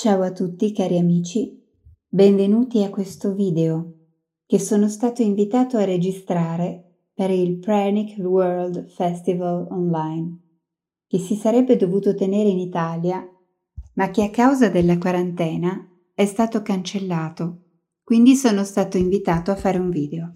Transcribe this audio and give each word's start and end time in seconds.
Ciao 0.00 0.22
a 0.22 0.30
tutti 0.30 0.72
cari 0.72 0.96
amici, 0.96 1.60
benvenuti 2.06 2.84
a 2.84 2.88
questo 2.88 3.34
video 3.34 3.94
che 4.46 4.60
sono 4.60 4.88
stato 4.88 5.22
invitato 5.22 5.76
a 5.76 5.84
registrare 5.84 7.08
per 7.12 7.30
il 7.30 7.58
Pranic 7.58 8.16
World 8.18 8.86
Festival 8.90 9.66
Online, 9.68 10.38
che 11.08 11.18
si 11.18 11.34
sarebbe 11.34 11.74
dovuto 11.74 12.14
tenere 12.14 12.48
in 12.48 12.60
Italia, 12.60 13.28
ma 13.94 14.10
che 14.10 14.22
a 14.22 14.30
causa 14.30 14.68
della 14.68 14.98
quarantena 14.98 15.84
è 16.14 16.26
stato 16.26 16.62
cancellato, 16.62 17.62
quindi 18.04 18.36
sono 18.36 18.62
stato 18.62 18.98
invitato 18.98 19.50
a 19.50 19.56
fare 19.56 19.78
un 19.78 19.90
video. 19.90 20.30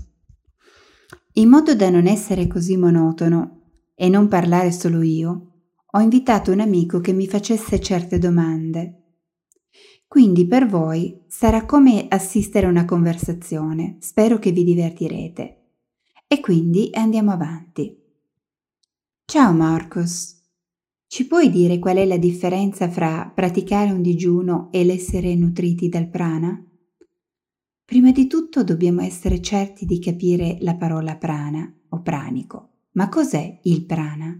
In 1.35 1.49
modo 1.49 1.77
da 1.77 1.89
non 1.89 2.09
essere 2.09 2.49
così 2.49 2.77
monotono 2.77 3.61
e 3.95 4.09
non 4.09 4.27
parlare 4.27 4.73
solo 4.73 5.03
io, 5.03 5.51
ho 5.89 6.01
invitato 6.01 6.51
un 6.51 6.59
amico 6.59 6.99
che 6.99 7.13
mi 7.13 7.29
facesse 7.29 7.79
certe 7.79 8.19
domande 8.19 8.97
quindi 10.13 10.47
per 10.47 10.67
voi 10.67 11.23
sarà 11.27 11.65
come 11.65 12.05
assistere 12.07 12.67
a 12.67 12.69
una 12.69 12.85
conversazione. 12.85 13.97
Spero 14.01 14.39
che 14.39 14.53
vi 14.53 14.63
divertirete. 14.63 15.71
E 16.29 16.39
quindi 16.41 16.91
andiamo 16.93 17.31
avanti. 17.31 17.97
Ciao 19.25 19.55
Marcus. 19.55 20.39
Ci 21.07 21.27
puoi 21.27 21.49
dire 21.49 21.79
qual 21.79 21.97
è 21.97 22.05
la 22.05 22.19
differenza 22.19 22.91
fra 22.91 23.33
praticare 23.35 23.91
un 23.91 24.03
digiuno 24.03 24.69
e 24.71 24.85
l'essere 24.85 25.35
nutriti 25.35 25.89
dal 25.89 26.11
prana? 26.11 26.63
Prima 27.83 28.13
di 28.13 28.27
tutto 28.27 28.65
dobbiamo 28.65 29.01
essere 29.01 29.41
certi 29.41 29.87
di 29.87 29.99
capire 29.99 30.59
la 30.61 30.75
parola 30.75 31.17
prana 31.17 31.75
o 31.89 32.03
pranico. 32.03 32.73
Ma 32.93 33.09
cos'è 33.09 33.61
il 33.63 33.87
prana? 33.87 34.39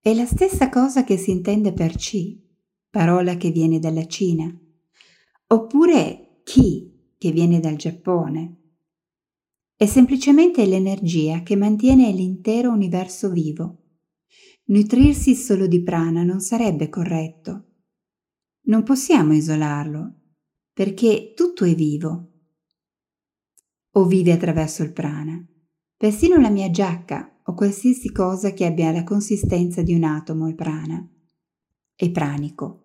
È 0.00 0.12
la 0.12 0.26
stessa 0.26 0.68
cosa 0.68 1.04
che 1.04 1.16
si 1.16 1.30
intende 1.30 1.72
per 1.72 1.94
C, 1.94 2.44
parola 2.96 3.36
che 3.36 3.50
viene 3.50 3.78
dalla 3.78 4.06
Cina, 4.06 4.50
oppure 5.48 6.40
chi 6.44 7.12
che 7.18 7.30
viene 7.30 7.60
dal 7.60 7.76
Giappone. 7.76 8.78
È 9.76 9.84
semplicemente 9.84 10.64
l'energia 10.64 11.42
che 11.42 11.56
mantiene 11.56 12.10
l'intero 12.10 12.70
universo 12.70 13.28
vivo. 13.28 13.82
Nutrirsi 14.68 15.34
solo 15.34 15.66
di 15.66 15.82
prana 15.82 16.22
non 16.22 16.40
sarebbe 16.40 16.88
corretto. 16.88 17.66
Non 18.62 18.82
possiamo 18.82 19.34
isolarlo, 19.34 20.14
perché 20.72 21.34
tutto 21.36 21.66
è 21.66 21.74
vivo. 21.74 22.30
O 23.90 24.06
vive 24.06 24.32
attraverso 24.32 24.82
il 24.82 24.94
prana. 24.94 25.46
Persino 25.94 26.38
la 26.38 26.48
mia 26.48 26.70
giacca 26.70 27.40
o 27.44 27.52
qualsiasi 27.52 28.10
cosa 28.10 28.52
che 28.54 28.64
abbia 28.64 28.90
la 28.90 29.04
consistenza 29.04 29.82
di 29.82 29.92
un 29.92 30.04
atomo 30.04 30.46
è 30.46 30.54
prana. 30.54 31.06
È 31.94 32.10
pranico. 32.10 32.84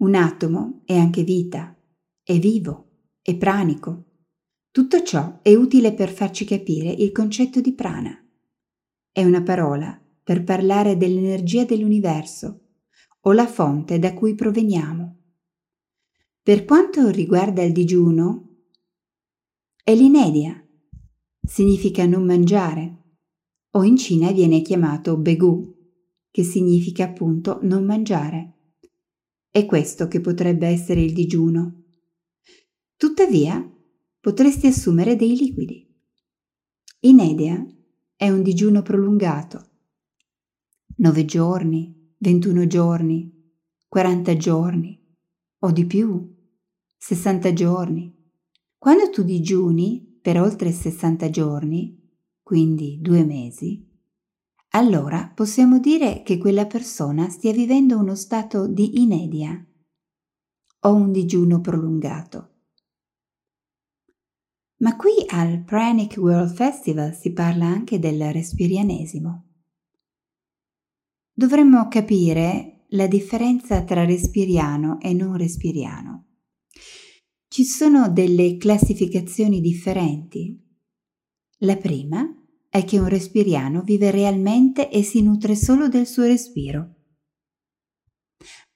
Un 0.00 0.14
atomo 0.14 0.82
è 0.84 0.96
anche 0.96 1.24
vita, 1.24 1.76
è 2.22 2.38
vivo, 2.38 3.00
è 3.20 3.36
pranico. 3.36 4.04
Tutto 4.70 5.02
ciò 5.02 5.40
è 5.42 5.52
utile 5.56 5.92
per 5.92 6.10
farci 6.12 6.44
capire 6.44 6.88
il 6.90 7.10
concetto 7.10 7.60
di 7.60 7.72
prana. 7.72 8.16
È 9.10 9.24
una 9.24 9.42
parola 9.42 10.00
per 10.22 10.44
parlare 10.44 10.96
dell'energia 10.96 11.64
dell'universo 11.64 12.60
o 13.22 13.32
la 13.32 13.48
fonte 13.48 13.98
da 13.98 14.14
cui 14.14 14.36
proveniamo. 14.36 15.16
Per 16.44 16.64
quanto 16.64 17.08
riguarda 17.08 17.62
il 17.64 17.72
digiuno, 17.72 18.66
è 19.82 19.96
l'inedia, 19.96 20.64
significa 21.42 22.06
non 22.06 22.24
mangiare, 22.24 23.16
o 23.72 23.82
in 23.82 23.96
Cina 23.96 24.30
viene 24.30 24.62
chiamato 24.62 25.16
begu, 25.16 25.74
che 26.30 26.44
significa 26.44 27.02
appunto 27.02 27.58
non 27.62 27.84
mangiare. 27.84 28.57
È 29.50 29.64
questo 29.64 30.08
che 30.08 30.20
potrebbe 30.20 30.66
essere 30.66 31.00
il 31.00 31.12
digiuno. 31.14 31.84
Tuttavia, 32.96 33.66
potresti 34.20 34.66
assumere 34.66 35.16
dei 35.16 35.36
liquidi. 35.36 35.86
Inedea 37.00 37.64
è 38.14 38.28
un 38.28 38.42
digiuno 38.42 38.82
prolungato. 38.82 39.70
9 40.96 41.24
giorni, 41.24 42.14
21 42.18 42.66
giorni, 42.66 43.54
40 43.88 44.36
giorni 44.36 45.00
o 45.60 45.70
di 45.70 45.86
più, 45.86 46.36
60 46.98 47.52
giorni. 47.52 48.14
Quando 48.76 49.08
tu 49.10 49.22
digiuni 49.22 50.18
per 50.20 50.40
oltre 50.40 50.72
60 50.72 51.30
giorni, 51.30 51.96
quindi 52.42 52.98
due 53.00 53.24
mesi, 53.24 53.87
allora 54.70 55.32
possiamo 55.34 55.78
dire 55.78 56.22
che 56.22 56.38
quella 56.38 56.66
persona 56.66 57.28
stia 57.30 57.52
vivendo 57.52 57.98
uno 57.98 58.14
stato 58.14 58.66
di 58.66 59.00
inedia 59.00 59.64
o 60.80 60.94
un 60.94 61.10
digiuno 61.10 61.60
prolungato. 61.60 62.56
Ma 64.80 64.96
qui 64.96 65.24
al 65.28 65.64
Pranic 65.64 66.16
World 66.18 66.54
Festival 66.54 67.14
si 67.14 67.32
parla 67.32 67.66
anche 67.66 67.98
del 67.98 68.32
respirianesimo. 68.32 69.44
Dovremmo 71.32 71.88
capire 71.88 72.84
la 72.90 73.06
differenza 73.06 73.82
tra 73.82 74.04
respiriano 74.04 75.00
e 75.00 75.12
non 75.14 75.36
respiriano. 75.36 76.26
Ci 77.48 77.64
sono 77.64 78.08
delle 78.10 78.56
classificazioni 78.56 79.60
differenti. 79.60 80.64
La 81.58 81.76
prima 81.76 82.37
è 82.68 82.84
che 82.84 82.98
un 82.98 83.08
respiriano 83.08 83.82
vive 83.82 84.10
realmente 84.10 84.90
e 84.90 85.02
si 85.02 85.22
nutre 85.22 85.56
solo 85.56 85.88
del 85.88 86.06
suo 86.06 86.24
respiro. 86.24 86.94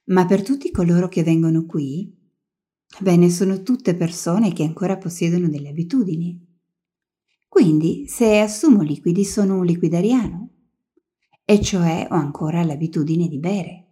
Ma 0.05 0.25
per 0.25 0.43
tutti 0.43 0.71
coloro 0.71 1.07
che 1.07 1.23
vengono 1.23 1.65
qui, 1.65 2.13
bene, 2.99 3.29
sono 3.29 3.61
tutte 3.61 3.95
persone 3.95 4.51
che 4.51 4.63
ancora 4.63 4.97
possiedono 4.97 5.47
delle 5.47 5.69
abitudini. 5.69 6.51
Quindi, 7.47 8.07
se 8.07 8.39
assumo 8.39 8.81
liquidi, 8.81 9.23
sono 9.23 9.59
un 9.59 9.65
liquidariano, 9.65 10.49
e 11.45 11.61
cioè 11.61 12.07
ho 12.09 12.15
ancora 12.15 12.63
l'abitudine 12.63 13.27
di 13.27 13.37
bere. 13.37 13.87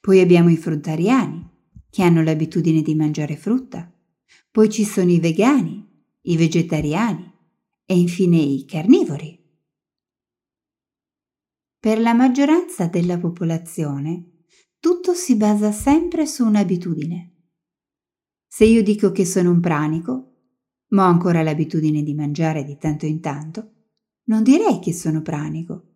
Poi 0.00 0.20
abbiamo 0.20 0.48
i 0.48 0.56
fruttariani, 0.56 1.50
che 1.90 2.02
hanno 2.02 2.22
l'abitudine 2.22 2.82
di 2.82 2.94
mangiare 2.94 3.36
frutta. 3.36 3.92
Poi 4.50 4.70
ci 4.70 4.84
sono 4.84 5.10
i 5.10 5.20
vegani, 5.20 5.84
i 6.22 6.36
vegetariani, 6.36 7.33
e 7.86 7.98
infine 7.98 8.38
i 8.38 8.64
carnivori. 8.64 9.42
Per 11.78 12.00
la 12.00 12.14
maggioranza 12.14 12.86
della 12.86 13.18
popolazione 13.18 14.44
tutto 14.78 15.14
si 15.14 15.36
basa 15.36 15.70
sempre 15.70 16.26
su 16.26 16.44
un'abitudine. 16.46 17.32
Se 18.46 18.64
io 18.64 18.82
dico 18.82 19.12
che 19.12 19.24
sono 19.24 19.50
un 19.50 19.60
pranico, 19.60 20.34
ma 20.88 21.06
ho 21.06 21.08
ancora 21.08 21.42
l'abitudine 21.42 22.02
di 22.02 22.14
mangiare 22.14 22.64
di 22.64 22.76
tanto 22.78 23.04
in 23.04 23.20
tanto, 23.20 23.72
non 24.24 24.42
direi 24.42 24.78
che 24.78 24.92
sono 24.92 25.22
pranico, 25.22 25.94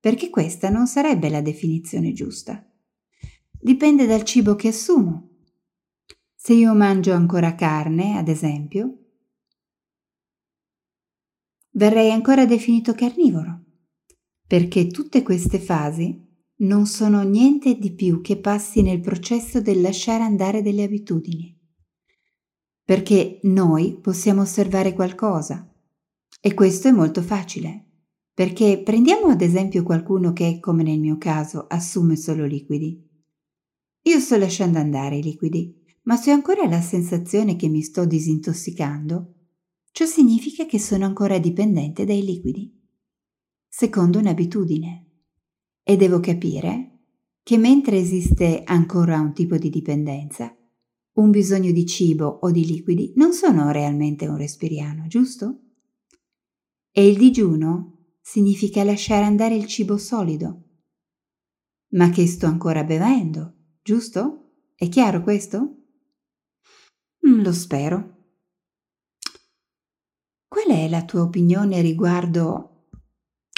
perché 0.00 0.30
questa 0.30 0.70
non 0.70 0.86
sarebbe 0.86 1.28
la 1.28 1.40
definizione 1.40 2.12
giusta. 2.12 2.64
Dipende 3.50 4.06
dal 4.06 4.24
cibo 4.24 4.54
che 4.56 4.68
assumo. 4.68 5.28
Se 6.34 6.54
io 6.54 6.74
mangio 6.74 7.12
ancora 7.12 7.54
carne, 7.54 8.16
ad 8.16 8.28
esempio, 8.28 8.97
verrei 11.78 12.10
ancora 12.10 12.44
definito 12.44 12.92
carnivoro, 12.92 13.62
perché 14.48 14.88
tutte 14.88 15.22
queste 15.22 15.60
fasi 15.60 16.26
non 16.62 16.86
sono 16.86 17.22
niente 17.22 17.78
di 17.78 17.94
più 17.94 18.20
che 18.20 18.36
passi 18.36 18.82
nel 18.82 18.98
processo 18.98 19.60
del 19.60 19.80
lasciare 19.80 20.24
andare 20.24 20.60
delle 20.60 20.82
abitudini. 20.82 21.56
Perché 22.82 23.38
noi 23.44 23.96
possiamo 24.00 24.40
osservare 24.42 24.92
qualcosa 24.92 25.72
e 26.40 26.52
questo 26.52 26.88
è 26.88 26.90
molto 26.90 27.22
facile. 27.22 27.84
Perché 28.34 28.82
prendiamo 28.84 29.28
ad 29.28 29.40
esempio 29.40 29.84
qualcuno 29.84 30.32
che, 30.32 30.58
come 30.58 30.82
nel 30.82 30.98
mio 30.98 31.16
caso, 31.16 31.66
assume 31.68 32.16
solo 32.16 32.44
liquidi. 32.44 33.06
Io 34.02 34.18
sto 34.18 34.36
lasciando 34.36 34.78
andare 34.78 35.18
i 35.18 35.22
liquidi, 35.22 35.76
ma 36.04 36.16
se 36.16 36.32
ho 36.32 36.34
ancora 36.34 36.66
la 36.66 36.80
sensazione 36.80 37.54
che 37.54 37.68
mi 37.68 37.82
sto 37.82 38.04
disintossicando, 38.04 39.34
Ciò 39.98 40.04
significa 40.04 40.64
che 40.64 40.78
sono 40.78 41.06
ancora 41.06 41.40
dipendente 41.40 42.04
dai 42.04 42.24
liquidi, 42.24 42.72
secondo 43.66 44.20
un'abitudine. 44.20 45.06
E 45.82 45.96
devo 45.96 46.20
capire 46.20 47.00
che 47.42 47.58
mentre 47.58 47.98
esiste 47.98 48.62
ancora 48.64 49.18
un 49.18 49.32
tipo 49.32 49.56
di 49.56 49.70
dipendenza, 49.70 50.56
un 51.14 51.30
bisogno 51.30 51.72
di 51.72 51.84
cibo 51.84 52.26
o 52.26 52.52
di 52.52 52.64
liquidi 52.64 53.12
non 53.16 53.32
sono 53.32 53.72
realmente 53.72 54.28
un 54.28 54.36
respiriano, 54.36 55.08
giusto? 55.08 55.62
E 56.92 57.08
il 57.08 57.16
digiuno 57.16 58.12
significa 58.20 58.84
lasciare 58.84 59.24
andare 59.24 59.56
il 59.56 59.66
cibo 59.66 59.98
solido. 59.98 60.62
Ma 61.94 62.08
che 62.10 62.24
sto 62.28 62.46
ancora 62.46 62.84
bevendo, 62.84 63.52
giusto? 63.82 64.52
È 64.76 64.88
chiaro 64.88 65.24
questo? 65.24 65.58
Mm, 67.26 67.42
lo 67.42 67.52
spero. 67.52 68.17
Qual 70.48 70.64
è 70.74 70.88
la 70.88 71.04
tua 71.04 71.22
opinione 71.24 71.82
riguardo, 71.82 72.86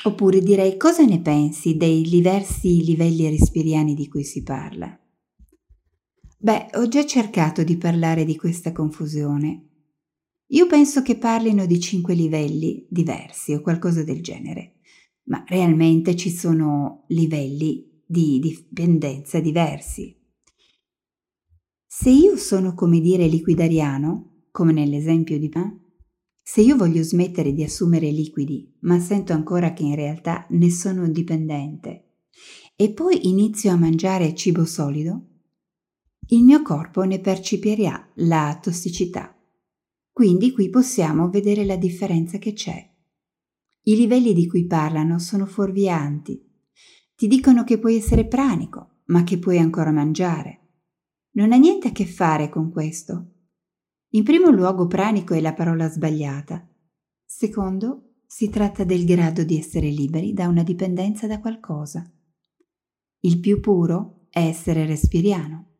oppure 0.04 0.40
direi 0.40 0.76
cosa 0.76 1.04
ne 1.04 1.20
pensi 1.20 1.76
dei 1.76 2.02
diversi 2.02 2.84
livelli 2.84 3.30
respiriani 3.30 3.94
di 3.94 4.08
cui 4.08 4.24
si 4.24 4.42
parla? 4.42 4.98
Beh, 6.36 6.70
ho 6.72 6.88
già 6.88 7.06
cercato 7.06 7.62
di 7.62 7.76
parlare 7.76 8.24
di 8.24 8.34
questa 8.34 8.72
confusione. 8.72 9.68
Io 10.48 10.66
penso 10.66 11.00
che 11.02 11.16
parlino 11.16 11.64
di 11.64 11.78
cinque 11.78 12.14
livelli 12.14 12.84
diversi 12.90 13.54
o 13.54 13.60
qualcosa 13.60 14.02
del 14.02 14.20
genere, 14.20 14.80
ma 15.28 15.44
realmente 15.46 16.16
ci 16.16 16.30
sono 16.30 17.04
livelli 17.08 18.02
di 18.04 18.40
dipendenza 18.40 19.38
diversi. 19.38 20.18
Se 21.86 22.10
io 22.10 22.36
sono 22.36 22.74
come 22.74 22.98
dire 22.98 23.28
liquidariano, 23.28 24.46
come 24.50 24.72
nell'esempio 24.72 25.38
di 25.38 25.50
me, 25.54 25.79
se 26.52 26.62
io 26.62 26.74
voglio 26.74 27.04
smettere 27.04 27.52
di 27.52 27.62
assumere 27.62 28.10
liquidi, 28.10 28.76
ma 28.80 28.98
sento 28.98 29.32
ancora 29.32 29.72
che 29.72 29.84
in 29.84 29.94
realtà 29.94 30.46
ne 30.50 30.68
sono 30.68 31.08
dipendente, 31.08 32.24
e 32.74 32.92
poi 32.92 33.28
inizio 33.28 33.70
a 33.70 33.76
mangiare 33.76 34.34
cibo 34.34 34.64
solido, 34.64 35.26
il 36.30 36.42
mio 36.42 36.60
corpo 36.62 37.04
ne 37.04 37.20
percepirà 37.20 38.04
la 38.16 38.58
tossicità. 38.60 39.32
Quindi 40.10 40.50
qui 40.50 40.70
possiamo 40.70 41.30
vedere 41.30 41.64
la 41.64 41.76
differenza 41.76 42.38
che 42.38 42.52
c'è. 42.52 42.84
I 43.82 43.94
livelli 43.94 44.34
di 44.34 44.48
cui 44.48 44.66
parlano 44.66 45.20
sono 45.20 45.46
fuorvianti. 45.46 46.44
Ti 47.14 47.28
dicono 47.28 47.62
che 47.62 47.78
puoi 47.78 47.94
essere 47.94 48.26
pranico, 48.26 49.02
ma 49.04 49.22
che 49.22 49.38
puoi 49.38 49.58
ancora 49.58 49.92
mangiare. 49.92 50.70
Non 51.34 51.52
ha 51.52 51.56
niente 51.56 51.86
a 51.86 51.92
che 51.92 52.06
fare 52.06 52.48
con 52.48 52.72
questo. 52.72 53.34
In 54.12 54.24
primo 54.24 54.50
luogo 54.50 54.88
pranico 54.88 55.34
è 55.34 55.40
la 55.40 55.54
parola 55.54 55.88
sbagliata. 55.88 56.68
Secondo, 57.24 58.14
si 58.26 58.48
tratta 58.48 58.82
del 58.82 59.04
grado 59.04 59.44
di 59.44 59.56
essere 59.56 59.88
liberi 59.88 60.32
da 60.32 60.48
una 60.48 60.64
dipendenza 60.64 61.28
da 61.28 61.38
qualcosa. 61.38 62.10
Il 63.20 63.38
più 63.38 63.60
puro 63.60 64.26
è 64.30 64.40
essere 64.40 64.84
respiriano 64.84 65.76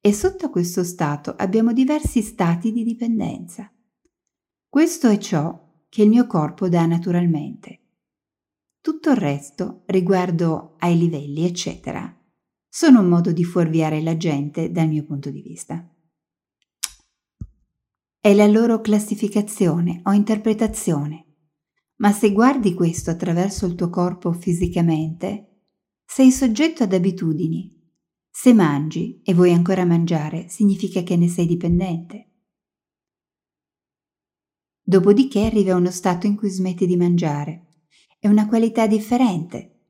e 0.00 0.12
sotto 0.12 0.50
questo 0.50 0.84
stato 0.84 1.34
abbiamo 1.36 1.72
diversi 1.72 2.22
stati 2.22 2.70
di 2.70 2.84
dipendenza. 2.84 3.72
Questo 4.68 5.08
è 5.08 5.18
ciò 5.18 5.82
che 5.88 6.02
il 6.02 6.10
mio 6.10 6.28
corpo 6.28 6.68
dà 6.68 6.86
naturalmente. 6.86 7.80
Tutto 8.80 9.10
il 9.10 9.16
resto, 9.16 9.82
riguardo 9.86 10.76
ai 10.78 10.96
livelli, 10.96 11.44
eccetera, 11.44 12.16
sono 12.68 13.00
un 13.00 13.08
modo 13.08 13.32
di 13.32 13.42
fuorviare 13.42 14.00
la 14.00 14.16
gente 14.16 14.70
dal 14.70 14.86
mio 14.86 15.04
punto 15.04 15.30
di 15.30 15.42
vista. 15.42 15.92
È 18.28 18.34
la 18.34 18.46
loro 18.46 18.82
classificazione 18.82 20.02
o 20.04 20.12
interpretazione. 20.12 21.36
Ma 21.96 22.12
se 22.12 22.30
guardi 22.30 22.74
questo 22.74 23.08
attraverso 23.08 23.64
il 23.64 23.74
tuo 23.74 23.88
corpo 23.88 24.34
fisicamente, 24.34 25.62
sei 26.04 26.30
soggetto 26.30 26.82
ad 26.82 26.92
abitudini 26.92 27.74
se 28.30 28.52
mangi 28.52 29.22
e 29.24 29.32
vuoi 29.32 29.54
ancora 29.54 29.86
mangiare, 29.86 30.46
significa 30.50 31.02
che 31.02 31.16
ne 31.16 31.26
sei 31.26 31.46
dipendente. 31.46 32.32
Dopodiché 34.82 35.46
arriva 35.46 35.74
uno 35.74 35.90
stato 35.90 36.26
in 36.26 36.36
cui 36.36 36.50
smetti 36.50 36.86
di 36.86 36.98
mangiare. 36.98 37.68
È 38.18 38.28
una 38.28 38.46
qualità 38.46 38.86
differente. 38.86 39.84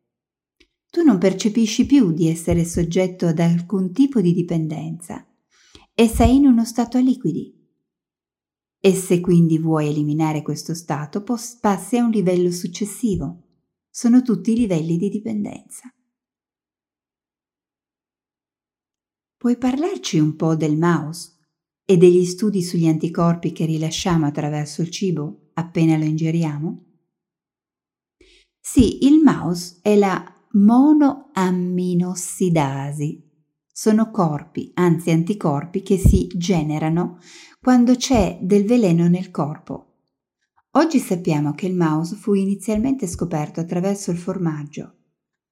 Tu 0.89 1.03
non 1.03 1.19
percepisci 1.19 1.87
più 1.87 2.13
di 2.13 2.29
essere 2.29 2.65
soggetto 2.65 3.27
ad 3.27 3.41
alcun 3.41 3.91
tipo 3.91 4.21
di 4.21 4.33
dipendenza 4.33 5.27
e 5.93 6.07
sei 6.07 6.37
in 6.37 6.47
uno 6.47 6.65
stato 6.65 6.99
a 6.99 7.01
liquidi. 7.01 7.58
E 8.81 8.95
se 8.95 9.21
quindi 9.21 9.59
vuoi 9.59 9.89
eliminare 9.89 10.43
questo 10.43 10.75
stato, 10.75 11.23
passi 11.23 11.97
a 11.97 12.05
un 12.05 12.11
livello 12.11 12.53
successivo. 12.53 13.43
Sono 13.91 14.23
tutti 14.23 14.55
livelli 14.55 14.97
di 14.97 15.09
dipendenza. 15.09 15.93
Puoi 19.37 19.57
parlarci 19.57 20.19
un 20.19 20.37
po' 20.37 20.55
del 20.57 20.77
mouse 20.77 21.37
e 21.85 21.97
degli 21.97 22.25
studi 22.25 22.63
sugli 22.63 22.87
anticorpi 22.87 23.53
che 23.53 23.65
rilasciamo 23.65 24.27
attraverso 24.27 24.83
il 24.83 24.91
cibo 24.91 25.51
appena 25.55 25.97
lo 25.97 26.05
ingeriamo? 26.05 26.85
Sì, 28.61 29.07
il 29.07 29.23
mouse 29.23 29.79
è 29.83 29.97
la 29.97 30.23
monoamminossidasi. 30.53 33.28
Sono 33.81 34.11
corpi, 34.11 34.73
anzi 34.75 35.13
anticorpi, 35.13 35.83
che 35.83 35.99
si 35.99 36.27
generano 36.35 37.21
quando 37.61 37.95
c'è 37.95 38.41
del 38.43 38.65
veleno 38.65 39.07
nel 39.07 39.31
corpo. 39.31 39.99
Oggi 40.73 40.99
sappiamo 40.99 41.55
che 41.55 41.69
il 41.69 41.77
mouse 41.77 42.17
fu 42.17 42.35
inizialmente 42.35 43.07
scoperto 43.07 43.61
attraverso 43.61 44.11
il 44.11 44.19
formaggio, 44.19 44.97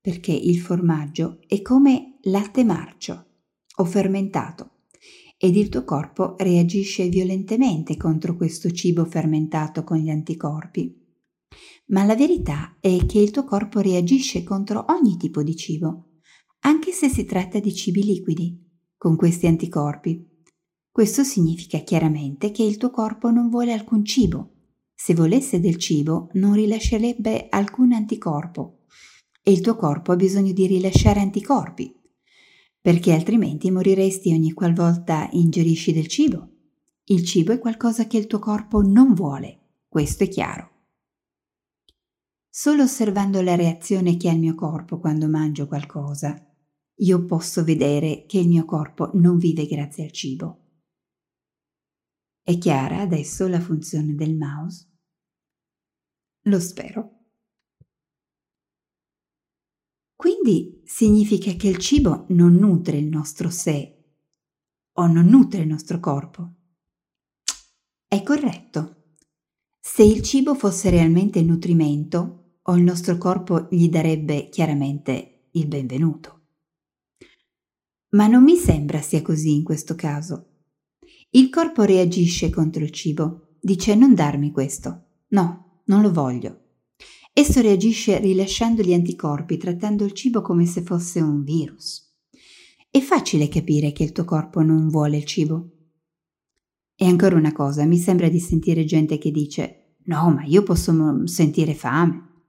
perché 0.00 0.32
il 0.32 0.58
formaggio 0.58 1.38
è 1.46 1.62
come 1.62 2.18
latte 2.22 2.64
marcio 2.64 3.26
o 3.76 3.84
fermentato 3.84 4.70
ed 5.38 5.54
il 5.54 5.68
tuo 5.68 5.84
corpo 5.84 6.34
reagisce 6.36 7.08
violentemente 7.08 7.96
contro 7.96 8.34
questo 8.34 8.72
cibo 8.72 9.04
fermentato 9.04 9.84
con 9.84 9.98
gli 9.98 10.10
anticorpi. 10.10 11.00
Ma 11.90 12.02
la 12.02 12.16
verità 12.16 12.76
è 12.80 13.06
che 13.06 13.20
il 13.20 13.30
tuo 13.30 13.44
corpo 13.44 13.78
reagisce 13.78 14.42
contro 14.42 14.84
ogni 14.88 15.16
tipo 15.16 15.44
di 15.44 15.54
cibo, 15.54 16.05
anche 16.66 16.90
se 16.90 17.08
si 17.08 17.24
tratta 17.24 17.60
di 17.60 17.72
cibi 17.72 18.02
liquidi, 18.02 18.60
con 18.96 19.14
questi 19.14 19.46
anticorpi. 19.46 20.42
Questo 20.90 21.22
significa 21.22 21.78
chiaramente 21.78 22.50
che 22.50 22.64
il 22.64 22.76
tuo 22.76 22.90
corpo 22.90 23.30
non 23.30 23.48
vuole 23.48 23.72
alcun 23.72 24.04
cibo. 24.04 24.50
Se 24.92 25.14
volesse 25.14 25.60
del 25.60 25.76
cibo 25.76 26.28
non 26.32 26.54
rilascerebbe 26.54 27.46
alcun 27.50 27.92
anticorpo 27.92 28.80
e 29.42 29.52
il 29.52 29.60
tuo 29.60 29.76
corpo 29.76 30.10
ha 30.10 30.16
bisogno 30.16 30.52
di 30.52 30.66
rilasciare 30.66 31.20
anticorpi 31.20 31.94
perché 32.80 33.12
altrimenti 33.12 33.70
moriresti 33.70 34.32
ogni 34.32 34.52
qualvolta 34.52 35.28
ingerisci 35.32 35.92
del 35.92 36.06
cibo. 36.08 36.50
Il 37.04 37.24
cibo 37.24 37.52
è 37.52 37.58
qualcosa 37.58 38.06
che 38.06 38.16
il 38.16 38.26
tuo 38.26 38.38
corpo 38.38 38.80
non 38.80 39.12
vuole, 39.12 39.58
questo 39.88 40.24
è 40.24 40.28
chiaro. 40.28 40.70
Solo 42.48 42.84
osservando 42.84 43.42
la 43.42 43.54
reazione 43.54 44.16
che 44.16 44.28
ha 44.28 44.32
il 44.32 44.38
mio 44.38 44.54
corpo 44.54 44.98
quando 44.98 45.28
mangio 45.28 45.66
qualcosa, 45.66 46.40
io 46.98 47.24
posso 47.24 47.64
vedere 47.64 48.24
che 48.26 48.38
il 48.38 48.48
mio 48.48 48.64
corpo 48.64 49.10
non 49.14 49.36
vive 49.38 49.66
grazie 49.66 50.04
al 50.04 50.12
cibo. 50.12 50.64
È 52.42 52.56
chiara 52.58 53.00
adesso 53.00 53.46
la 53.48 53.60
funzione 53.60 54.14
del 54.14 54.36
mouse? 54.36 54.88
Lo 56.42 56.60
spero. 56.60 57.12
Quindi 60.14 60.80
significa 60.84 61.52
che 61.52 61.68
il 61.68 61.78
cibo 61.78 62.26
non 62.28 62.54
nutre 62.54 62.96
il 62.96 63.08
nostro 63.08 63.50
sé 63.50 63.92
o 64.92 65.06
non 65.06 65.26
nutre 65.26 65.62
il 65.62 65.68
nostro 65.68 66.00
corpo. 66.00 66.54
È 68.06 68.22
corretto. 68.22 69.14
Se 69.80 70.02
il 70.02 70.22
cibo 70.22 70.54
fosse 70.54 70.88
realmente 70.88 71.38
il 71.40 71.46
nutrimento, 71.46 72.58
o 72.68 72.76
il 72.76 72.82
nostro 72.82 73.16
corpo 73.16 73.68
gli 73.70 73.88
darebbe 73.88 74.48
chiaramente 74.48 75.48
il 75.52 75.66
benvenuto. 75.66 76.35
Ma 78.10 78.26
non 78.26 78.42
mi 78.42 78.56
sembra 78.56 79.00
sia 79.00 79.22
così 79.22 79.54
in 79.54 79.62
questo 79.62 79.94
caso. 79.94 80.50
Il 81.30 81.50
corpo 81.50 81.82
reagisce 81.82 82.50
contro 82.50 82.82
il 82.82 82.90
cibo, 82.90 83.56
dice 83.60 83.94
non 83.94 84.14
darmi 84.14 84.50
questo. 84.52 85.04
No, 85.28 85.82
non 85.86 86.02
lo 86.02 86.12
voglio. 86.12 86.60
Esso 87.32 87.60
reagisce 87.60 88.18
rilasciando 88.18 88.80
gli 88.82 88.94
anticorpi, 88.94 89.58
trattando 89.58 90.04
il 90.04 90.12
cibo 90.12 90.40
come 90.40 90.64
se 90.64 90.82
fosse 90.82 91.20
un 91.20 91.42
virus. 91.42 92.04
È 92.90 93.00
facile 93.00 93.48
capire 93.48 93.92
che 93.92 94.04
il 94.04 94.12
tuo 94.12 94.24
corpo 94.24 94.62
non 94.62 94.88
vuole 94.88 95.18
il 95.18 95.24
cibo. 95.24 95.70
E 96.94 97.04
ancora 97.04 97.36
una 97.36 97.52
cosa, 97.52 97.84
mi 97.84 97.98
sembra 97.98 98.30
di 98.30 98.40
sentire 98.40 98.86
gente 98.86 99.18
che 99.18 99.30
dice 99.30 99.96
no, 100.04 100.30
ma 100.30 100.44
io 100.44 100.62
posso 100.62 101.26
sentire 101.26 101.74
fame. 101.74 102.44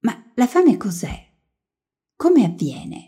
Ma 0.00 0.30
la 0.36 0.46
fame 0.46 0.76
cos'è? 0.76 1.26
Come 2.14 2.44
avviene? 2.44 3.07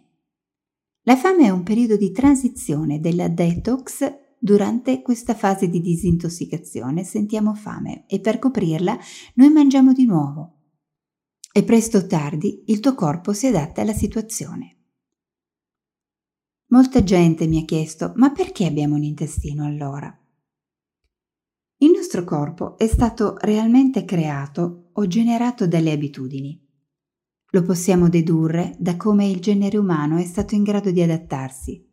La 1.02 1.16
fame 1.16 1.46
è 1.46 1.50
un 1.50 1.62
periodo 1.62 1.96
di 1.96 2.12
transizione 2.12 3.00
della 3.00 3.28
detox 3.28 4.28
Durante 4.42 5.02
questa 5.02 5.34
fase 5.34 5.68
di 5.68 5.82
disintossicazione 5.82 7.04
sentiamo 7.04 7.54
fame 7.54 8.06
e 8.06 8.20
per 8.20 8.38
coprirla 8.38 8.98
noi 9.34 9.50
mangiamo 9.50 9.92
di 9.92 10.06
nuovo 10.06 10.60
e 11.52 11.62
presto 11.62 11.98
o 11.98 12.06
tardi 12.06 12.62
il 12.68 12.80
tuo 12.80 12.94
corpo 12.94 13.34
si 13.34 13.48
adatta 13.48 13.82
alla 13.82 13.92
situazione. 13.92 14.76
Molta 16.68 17.04
gente 17.04 17.46
mi 17.46 17.60
ha 17.60 17.66
chiesto 17.66 18.14
ma 18.16 18.30
perché 18.30 18.64
abbiamo 18.64 18.94
un 18.94 19.02
intestino 19.02 19.66
allora? 19.66 20.10
Il 21.82 21.90
nostro 21.90 22.24
corpo 22.24 22.78
è 22.78 22.86
stato 22.86 23.36
realmente 23.40 24.06
creato 24.06 24.88
o 24.94 25.06
generato 25.06 25.66
dalle 25.66 25.92
abitudini. 25.92 26.66
Lo 27.52 27.62
possiamo 27.62 28.08
dedurre 28.08 28.76
da 28.78 28.96
come 28.96 29.26
il 29.26 29.40
genere 29.40 29.76
umano 29.76 30.18
è 30.18 30.24
stato 30.24 30.54
in 30.54 30.62
grado 30.62 30.90
di 30.90 31.02
adattarsi. 31.02 31.84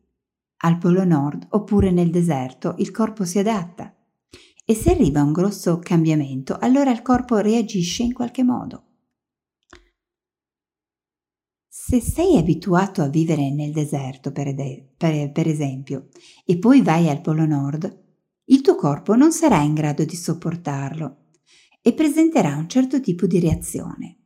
Al 0.58 0.78
Polo 0.78 1.04
Nord 1.04 1.48
oppure 1.50 1.92
nel 1.92 2.12
deserto 2.12 2.76
il 2.78 2.92
corpo 2.92 3.26
si 3.26 3.40
adatta 3.40 3.96
e 4.64 4.76
se 4.76 4.92
arriva 4.92 5.24
un 5.24 5.32
grosso 5.32 5.80
cambiamento 5.80 6.58
allora 6.60 6.92
il 6.92 7.02
corpo 7.02 7.38
reagisce 7.38 8.04
in 8.04 8.14
qualche 8.14 8.44
modo. 8.44 8.84
Se 11.68 12.02
sei 12.02 12.38
abituato 12.38 13.02
a 13.02 13.08
vivere 13.08 13.50
nel 13.50 13.72
deserto, 13.72 14.32
per, 14.32 14.48
ed- 14.48 14.90
per, 14.98 15.32
per 15.32 15.48
esempio, 15.48 16.10
e 16.46 16.58
poi 16.58 16.82
vai 16.82 17.08
al 17.08 17.22
Polo 17.22 17.46
Nord, 17.46 18.04
il 18.46 18.62
tuo 18.62 18.76
corpo 18.76 19.16
non 19.16 19.32
sarà 19.32 19.62
in 19.62 19.74
grado 19.74 20.04
di 20.04 20.16
sopportarlo 20.16 21.28
e 21.82 21.94
presenterà 21.94 22.58
un 22.58 22.68
certo 22.68 23.00
tipo 23.00 23.26
di 23.26 23.40
reazione. 23.40 24.17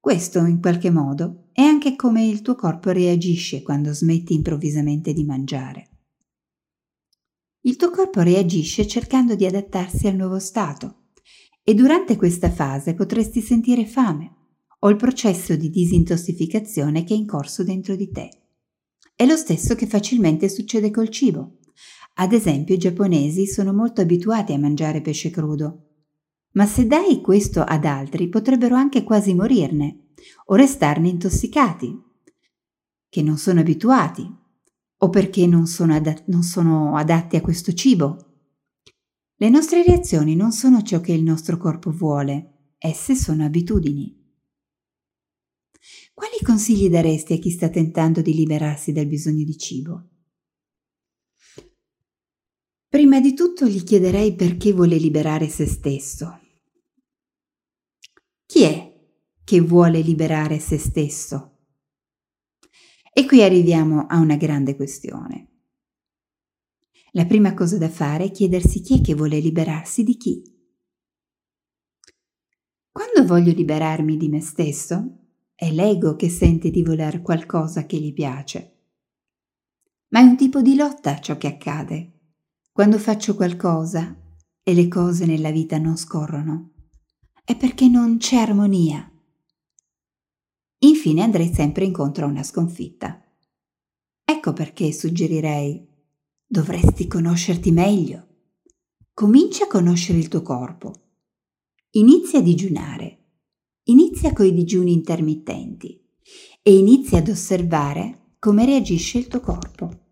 Questo, 0.00 0.38
in 0.46 0.60
qualche 0.60 0.88
modo, 0.88 1.48
è 1.52 1.60
anche 1.60 1.94
come 1.94 2.24
il 2.24 2.40
tuo 2.40 2.54
corpo 2.54 2.90
reagisce 2.90 3.60
quando 3.60 3.92
smetti 3.92 4.32
improvvisamente 4.32 5.12
di 5.12 5.24
mangiare. 5.24 5.88
Il 7.60 7.76
tuo 7.76 7.90
corpo 7.90 8.22
reagisce 8.22 8.86
cercando 8.86 9.34
di 9.34 9.44
adattarsi 9.44 10.06
al 10.06 10.16
nuovo 10.16 10.38
stato 10.38 11.08
e 11.62 11.74
durante 11.74 12.16
questa 12.16 12.50
fase 12.50 12.94
potresti 12.94 13.42
sentire 13.42 13.84
fame 13.84 14.36
o 14.78 14.88
il 14.88 14.96
processo 14.96 15.54
di 15.54 15.68
disintossificazione 15.68 17.04
che 17.04 17.12
è 17.12 17.18
in 17.18 17.26
corso 17.26 17.62
dentro 17.62 17.94
di 17.94 18.10
te. 18.10 18.30
È 19.14 19.26
lo 19.26 19.36
stesso 19.36 19.74
che 19.74 19.86
facilmente 19.86 20.48
succede 20.48 20.90
col 20.90 21.10
cibo. 21.10 21.58
Ad 22.14 22.32
esempio 22.32 22.74
i 22.74 22.78
giapponesi 22.78 23.46
sono 23.46 23.74
molto 23.74 24.00
abituati 24.00 24.54
a 24.54 24.58
mangiare 24.58 25.02
pesce 25.02 25.28
crudo, 25.28 25.89
ma 26.52 26.66
se 26.66 26.86
dai 26.86 27.20
questo 27.20 27.62
ad 27.62 27.84
altri 27.84 28.28
potrebbero 28.28 28.74
anche 28.74 29.04
quasi 29.04 29.34
morirne 29.34 30.08
o 30.46 30.54
restarne 30.54 31.08
intossicati, 31.08 32.02
che 33.08 33.22
non 33.22 33.38
sono 33.38 33.60
abituati 33.60 34.28
o 35.02 35.08
perché 35.08 35.46
non 35.46 35.66
sono, 35.66 35.94
adat- 35.94 36.26
non 36.26 36.42
sono 36.42 36.96
adatti 36.96 37.36
a 37.36 37.40
questo 37.40 37.72
cibo. 37.72 38.26
Le 39.36 39.48
nostre 39.48 39.82
reazioni 39.82 40.36
non 40.36 40.52
sono 40.52 40.82
ciò 40.82 41.00
che 41.00 41.12
il 41.12 41.22
nostro 41.22 41.56
corpo 41.56 41.90
vuole, 41.90 42.74
esse 42.78 43.14
sono 43.14 43.44
abitudini. 43.44 44.18
Quali 46.12 46.36
consigli 46.44 46.90
daresti 46.90 47.32
a 47.32 47.38
chi 47.38 47.50
sta 47.50 47.70
tentando 47.70 48.20
di 48.20 48.34
liberarsi 48.34 48.92
dal 48.92 49.06
bisogno 49.06 49.44
di 49.44 49.56
cibo? 49.56 50.08
Prima 52.86 53.20
di 53.20 53.32
tutto 53.34 53.66
gli 53.66 53.82
chiederei 53.82 54.34
perché 54.34 54.72
vuole 54.72 54.98
liberare 54.98 55.48
se 55.48 55.64
stesso. 55.64 56.39
Chi 58.50 58.64
è 58.64 58.92
che 59.44 59.60
vuole 59.60 60.00
liberare 60.00 60.58
se 60.58 60.76
stesso? 60.76 61.58
E 63.12 63.24
qui 63.24 63.44
arriviamo 63.44 64.06
a 64.08 64.18
una 64.18 64.34
grande 64.34 64.74
questione. 64.74 65.50
La 67.12 67.26
prima 67.26 67.54
cosa 67.54 67.78
da 67.78 67.88
fare 67.88 68.24
è 68.24 68.30
chiedersi 68.32 68.80
chi 68.80 68.98
è 68.98 69.00
che 69.02 69.14
vuole 69.14 69.38
liberarsi 69.38 70.02
di 70.02 70.16
chi. 70.16 70.42
Quando 72.90 73.24
voglio 73.24 73.52
liberarmi 73.52 74.16
di 74.16 74.28
me 74.28 74.40
stesso, 74.40 75.28
è 75.54 75.70
l'ego 75.70 76.16
che 76.16 76.28
sente 76.28 76.70
di 76.70 76.82
voler 76.82 77.22
qualcosa 77.22 77.86
che 77.86 77.98
gli 77.98 78.12
piace. 78.12 78.78
Ma 80.08 80.18
è 80.18 80.22
un 80.24 80.36
tipo 80.36 80.60
di 80.60 80.74
lotta 80.74 81.20
ciò 81.20 81.36
che 81.36 81.46
accade 81.46 82.14
quando 82.72 82.98
faccio 82.98 83.36
qualcosa 83.36 84.12
e 84.60 84.74
le 84.74 84.88
cose 84.88 85.24
nella 85.24 85.52
vita 85.52 85.78
non 85.78 85.96
scorrono, 85.96 86.79
è 87.50 87.56
perché 87.56 87.88
non 87.88 88.18
c'è 88.18 88.36
armonia. 88.36 89.10
Infine 90.82 91.22
andrei 91.22 91.52
sempre 91.52 91.84
incontro 91.84 92.24
a 92.24 92.28
una 92.28 92.44
sconfitta. 92.44 93.20
Ecco 94.24 94.52
perché 94.52 94.92
suggerirei, 94.92 95.84
dovresti 96.46 97.08
conoscerti 97.08 97.72
meglio. 97.72 98.28
Comincia 99.12 99.64
a 99.64 99.68
conoscere 99.68 100.18
il 100.18 100.28
tuo 100.28 100.42
corpo. 100.42 100.92
Inizia 101.94 102.38
a 102.38 102.42
digiunare. 102.42 103.18
Inizia 103.84 104.32
coi 104.32 104.54
digiuni 104.54 104.92
intermittenti 104.92 106.00
e 106.62 106.76
inizia 106.76 107.18
ad 107.18 107.28
osservare 107.28 108.36
come 108.38 108.64
reagisce 108.64 109.18
il 109.18 109.26
tuo 109.26 109.40
corpo 109.40 110.08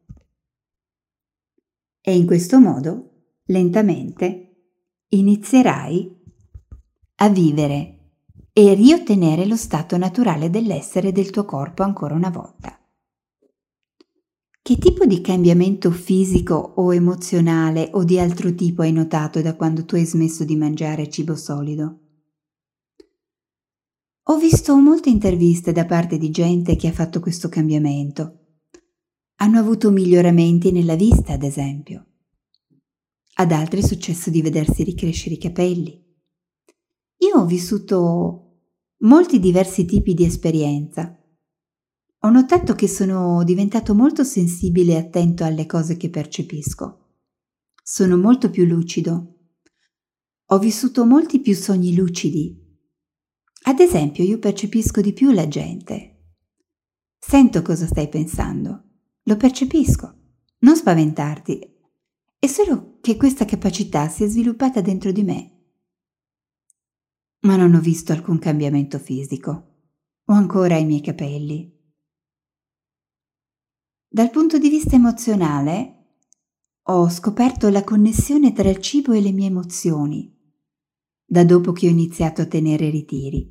e 2.00 2.16
in 2.16 2.24
questo 2.26 2.58
modo, 2.58 3.34
lentamente, 3.44 4.56
inizierai 5.08 6.17
a 7.20 7.28
vivere 7.28 7.94
e 8.52 8.74
riottenere 8.74 9.46
lo 9.46 9.56
stato 9.56 9.96
naturale 9.96 10.50
dell'essere 10.50 11.12
del 11.12 11.30
tuo 11.30 11.44
corpo 11.44 11.82
ancora 11.82 12.14
una 12.14 12.30
volta. 12.30 12.76
Che 14.60 14.76
tipo 14.76 15.06
di 15.06 15.20
cambiamento 15.20 15.90
fisico 15.90 16.54
o 16.54 16.92
emozionale 16.92 17.90
o 17.92 18.04
di 18.04 18.18
altro 18.18 18.54
tipo 18.54 18.82
hai 18.82 18.92
notato 18.92 19.40
da 19.40 19.54
quando 19.54 19.84
tu 19.84 19.94
hai 19.94 20.04
smesso 20.04 20.44
di 20.44 20.56
mangiare 20.56 21.08
cibo 21.08 21.36
solido? 21.36 22.00
Ho 24.24 24.36
visto 24.36 24.76
molte 24.76 25.08
interviste 25.08 25.72
da 25.72 25.86
parte 25.86 26.18
di 26.18 26.30
gente 26.30 26.76
che 26.76 26.88
ha 26.88 26.92
fatto 26.92 27.20
questo 27.20 27.48
cambiamento 27.48 28.38
hanno 29.40 29.58
avuto 29.58 29.90
miglioramenti 29.90 30.72
nella 30.72 30.96
vista, 30.96 31.34
ad 31.34 31.44
esempio. 31.44 32.06
Ad 33.34 33.52
altri 33.52 33.80
è 33.82 33.86
successo 33.86 34.30
di 34.30 34.42
vedersi 34.42 34.82
ricrescere 34.82 35.36
i 35.36 35.38
capelli. 35.38 36.07
Io 37.18 37.36
ho 37.36 37.46
vissuto 37.46 38.62
molti 38.98 39.38
diversi 39.38 39.84
tipi 39.84 40.14
di 40.14 40.24
esperienza. 40.24 41.16
Ho 42.22 42.30
notato 42.30 42.74
che 42.74 42.88
sono 42.88 43.44
diventato 43.44 43.94
molto 43.94 44.24
sensibile 44.24 44.94
e 44.94 44.96
attento 44.96 45.44
alle 45.44 45.66
cose 45.66 45.96
che 45.96 46.10
percepisco. 46.10 47.06
Sono 47.82 48.16
molto 48.16 48.50
più 48.50 48.64
lucido. 48.64 49.34
Ho 50.46 50.58
vissuto 50.58 51.04
molti 51.04 51.40
più 51.40 51.54
sogni 51.54 51.94
lucidi. 51.94 52.66
Ad 53.64 53.80
esempio, 53.80 54.24
io 54.24 54.38
percepisco 54.38 55.00
di 55.00 55.12
più 55.12 55.30
la 55.30 55.46
gente. 55.46 56.32
Sento 57.18 57.62
cosa 57.62 57.86
stai 57.86 58.08
pensando 58.08 58.84
lo 59.28 59.36
percepisco. 59.36 60.14
Non 60.60 60.74
spaventarti. 60.74 61.76
È 62.38 62.46
solo 62.46 62.96
che 63.02 63.18
questa 63.18 63.44
capacità 63.44 64.08
si 64.08 64.24
è 64.24 64.26
sviluppata 64.26 64.80
dentro 64.80 65.12
di 65.12 65.22
me. 65.22 65.57
Ma 67.48 67.56
non 67.56 67.72
ho 67.74 67.80
visto 67.80 68.12
alcun 68.12 68.38
cambiamento 68.38 68.98
fisico. 68.98 69.50
Ho 70.26 70.34
ancora 70.34 70.76
i 70.76 70.84
miei 70.84 71.00
capelli. 71.00 71.74
Dal 74.06 74.28
punto 74.28 74.58
di 74.58 74.68
vista 74.68 74.96
emozionale, 74.96 76.16
ho 76.82 77.08
scoperto 77.08 77.70
la 77.70 77.84
connessione 77.84 78.52
tra 78.52 78.68
il 78.68 78.82
cibo 78.82 79.12
e 79.12 79.22
le 79.22 79.32
mie 79.32 79.46
emozioni, 79.46 80.30
da 81.24 81.42
dopo 81.42 81.72
che 81.72 81.86
ho 81.86 81.90
iniziato 81.90 82.42
a 82.42 82.46
tenere 82.46 82.90
ritiri. 82.90 83.50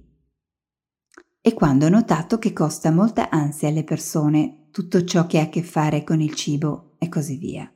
E 1.42 1.54
quando 1.56 1.88
ho 1.88 1.90
notato 1.90 2.38
che 2.38 2.54
costa 2.54 2.92
molta 2.92 3.32
ansia 3.32 3.70
alle 3.70 3.84
persone 3.84 4.68
tutto 4.70 5.04
ciò 5.06 5.26
che 5.26 5.40
ha 5.40 5.44
a 5.44 5.50
che 5.50 5.64
fare 5.64 6.04
con 6.04 6.22
il 6.22 6.36
cibo 6.36 6.98
e 7.00 7.10
così 7.10 7.38
via. 7.38 7.74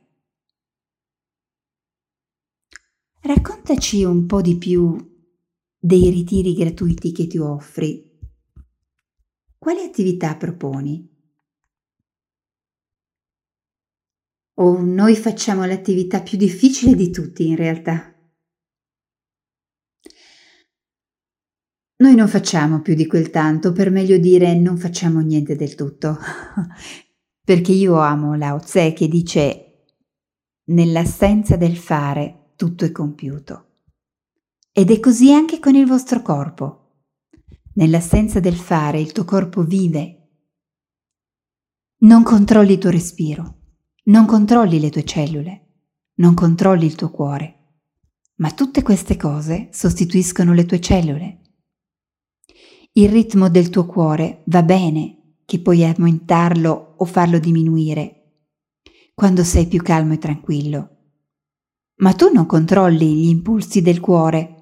Raccontaci 3.22 4.04
un 4.04 4.26
po' 4.26 4.40
di 4.40 4.56
più 4.56 5.10
dei 5.84 6.10
ritiri 6.10 6.54
gratuiti 6.54 7.10
che 7.10 7.26
ti 7.26 7.38
offri. 7.38 8.08
Quali 9.58 9.82
attività 9.82 10.36
proponi? 10.36 11.10
O 14.60 14.80
noi 14.80 15.16
facciamo 15.16 15.64
l'attività 15.64 16.22
più 16.22 16.38
difficile 16.38 16.94
di 16.94 17.10
tutti 17.10 17.48
in 17.48 17.56
realtà. 17.56 18.14
Noi 21.96 22.14
non 22.14 22.28
facciamo 22.28 22.80
più 22.80 22.94
di 22.94 23.08
quel 23.08 23.30
tanto, 23.30 23.72
per 23.72 23.90
meglio 23.90 24.18
dire 24.18 24.54
non 24.54 24.76
facciamo 24.76 25.18
niente 25.18 25.56
del 25.56 25.74
tutto. 25.74 26.16
Perché 27.44 27.72
io 27.72 27.98
amo 27.98 28.36
Lao 28.36 28.60
Tse 28.60 28.92
che 28.92 29.08
dice 29.08 29.86
nell'assenza 30.66 31.56
del 31.56 31.76
fare 31.76 32.52
tutto 32.54 32.84
è 32.84 32.92
compiuto. 32.92 33.71
Ed 34.72 34.90
è 34.90 35.00
così 35.00 35.32
anche 35.32 35.58
con 35.58 35.74
il 35.74 35.86
vostro 35.86 36.22
corpo. 36.22 37.04
Nell'assenza 37.74 38.40
del 38.40 38.56
fare 38.56 39.00
il 39.00 39.12
tuo 39.12 39.24
corpo 39.24 39.62
vive. 39.62 40.18
Non 41.98 42.22
controlli 42.22 42.72
il 42.72 42.78
tuo 42.78 42.90
respiro, 42.90 43.58
non 44.04 44.26
controlli 44.26 44.80
le 44.80 44.90
tue 44.90 45.04
cellule, 45.04 45.66
non 46.14 46.34
controlli 46.34 46.86
il 46.86 46.94
tuo 46.94 47.10
cuore, 47.10 47.80
ma 48.36 48.50
tutte 48.50 48.82
queste 48.82 49.16
cose 49.16 49.68
sostituiscono 49.70 50.52
le 50.52 50.64
tue 50.64 50.80
cellule 50.80 51.42
il 52.94 53.08
ritmo 53.08 53.48
del 53.48 53.70
tuo 53.70 53.86
cuore 53.86 54.42
va 54.46 54.62
bene 54.62 55.36
che 55.46 55.60
puoi 55.60 55.82
aumentarlo 55.82 56.96
o 56.98 57.04
farlo 57.06 57.38
diminuire 57.38 58.18
quando 59.14 59.44
sei 59.44 59.66
più 59.66 59.80
calmo 59.80 60.12
e 60.12 60.18
tranquillo. 60.18 60.88
Ma 62.00 62.12
tu 62.12 62.30
non 62.30 62.44
controlli 62.44 63.14
gli 63.14 63.28
impulsi 63.28 63.80
del 63.80 63.98
cuore. 64.00 64.61